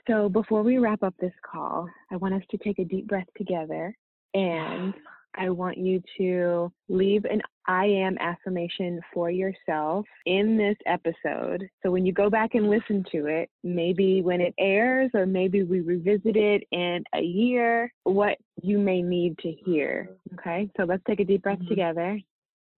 So 0.09 0.29
before 0.29 0.63
we 0.63 0.79
wrap 0.79 1.03
up 1.03 1.15
this 1.21 1.33
call, 1.51 1.89
I 2.11 2.17
want 2.17 2.35
us 2.35 2.43
to 2.51 2.59
take 2.59 2.79
a 2.79 2.85
deep 2.85 3.07
breath 3.07 3.29
together 3.37 3.97
and 4.35 4.95
I 5.37 5.51
want 5.51 5.79
you 5.79 6.03
to 6.19 6.73
leave 6.89 7.25
an 7.25 7.41
I 7.67 7.87
am 7.87 8.19
affirmation 8.19 9.01
for 9.13 9.31
yourself 9.31 10.07
in 10.27 10.59
this 10.59 10.77
episode. 10.87 11.67
So 11.83 11.91
when 11.91 12.05
you 12.05 12.13
go 12.13 12.29
back 12.29 12.55
and 12.55 12.69
listen 12.69 13.03
to 13.13 13.25
it, 13.27 13.49
maybe 13.63 14.21
when 14.21 14.43
it 14.43 14.53
airs, 14.59 15.11
or 15.15 15.25
maybe 15.25 15.63
we 15.63 15.81
revisit 15.81 16.37
it 16.37 16.65
in 16.73 17.03
a 17.15 17.23
year, 17.23 17.91
what 18.03 18.37
you 18.63 18.79
may 18.79 19.01
need 19.01 19.39
to 19.39 19.51
hear. 19.51 20.11
Okay, 20.35 20.69
so 20.77 20.85
let's 20.85 21.03
take 21.07 21.21
a 21.21 21.25
deep 21.25 21.43
breath 21.43 21.59
mm-hmm. 21.59 21.69
together. 21.69 22.21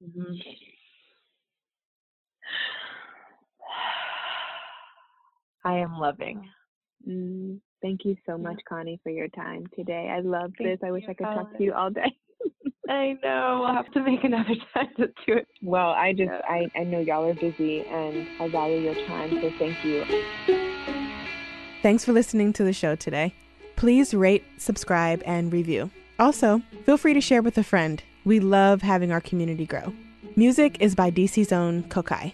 Mm-hmm. 0.04 0.34
I 5.64 5.78
am 5.78 5.98
loving. 5.98 6.48
Mm, 7.08 7.58
thank 7.82 8.04
you 8.04 8.16
so 8.24 8.38
much, 8.38 8.62
Connie, 8.68 9.00
for 9.02 9.10
your 9.10 9.26
time 9.28 9.66
today. 9.74 10.12
I 10.14 10.20
love 10.20 10.52
this. 10.60 10.78
I 10.84 10.92
wish 10.92 11.02
I 11.08 11.14
could 11.14 11.24
talk 11.24 11.56
to 11.56 11.62
you 11.62 11.72
all 11.72 11.90
day. 11.90 12.16
I 12.88 13.16
know. 13.22 13.60
We'll 13.64 13.74
have 13.74 13.90
to 13.92 14.02
make 14.02 14.24
another 14.24 14.54
time 14.74 14.88
to 14.98 15.06
do 15.26 15.34
it. 15.34 15.48
Well, 15.62 15.90
I 15.90 16.12
just, 16.12 16.30
yeah. 16.30 16.40
I, 16.48 16.66
I 16.78 16.84
know 16.84 17.00
y'all 17.00 17.28
are 17.28 17.34
busy 17.34 17.82
and 17.82 18.26
I 18.40 18.48
value 18.48 18.78
your 18.78 18.94
time, 19.06 19.30
so 19.40 19.50
thank 19.58 19.84
you. 19.84 20.04
Thanks 21.82 22.04
for 22.04 22.12
listening 22.12 22.52
to 22.54 22.64
the 22.64 22.72
show 22.72 22.96
today. 22.96 23.34
Please 23.76 24.14
rate, 24.14 24.44
subscribe, 24.58 25.22
and 25.26 25.52
review. 25.52 25.90
Also, 26.18 26.62
feel 26.84 26.96
free 26.96 27.14
to 27.14 27.20
share 27.20 27.42
with 27.42 27.58
a 27.58 27.62
friend. 27.62 28.02
We 28.24 28.40
love 28.40 28.82
having 28.82 29.12
our 29.12 29.20
community 29.20 29.66
grow. 29.66 29.92
Music 30.34 30.78
is 30.80 30.94
by 30.94 31.10
DC's 31.10 31.52
own 31.52 31.84
Kokai. 31.84 32.32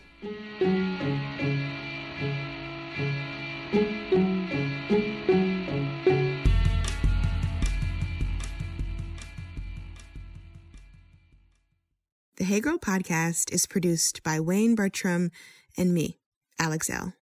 Podcast 12.92 13.50
is 13.54 13.64
produced 13.64 14.22
by 14.22 14.38
Wayne 14.38 14.74
Bertram 14.74 15.30
and 15.78 15.94
me, 15.94 16.18
Alex 16.58 16.90
Elle. 16.90 17.14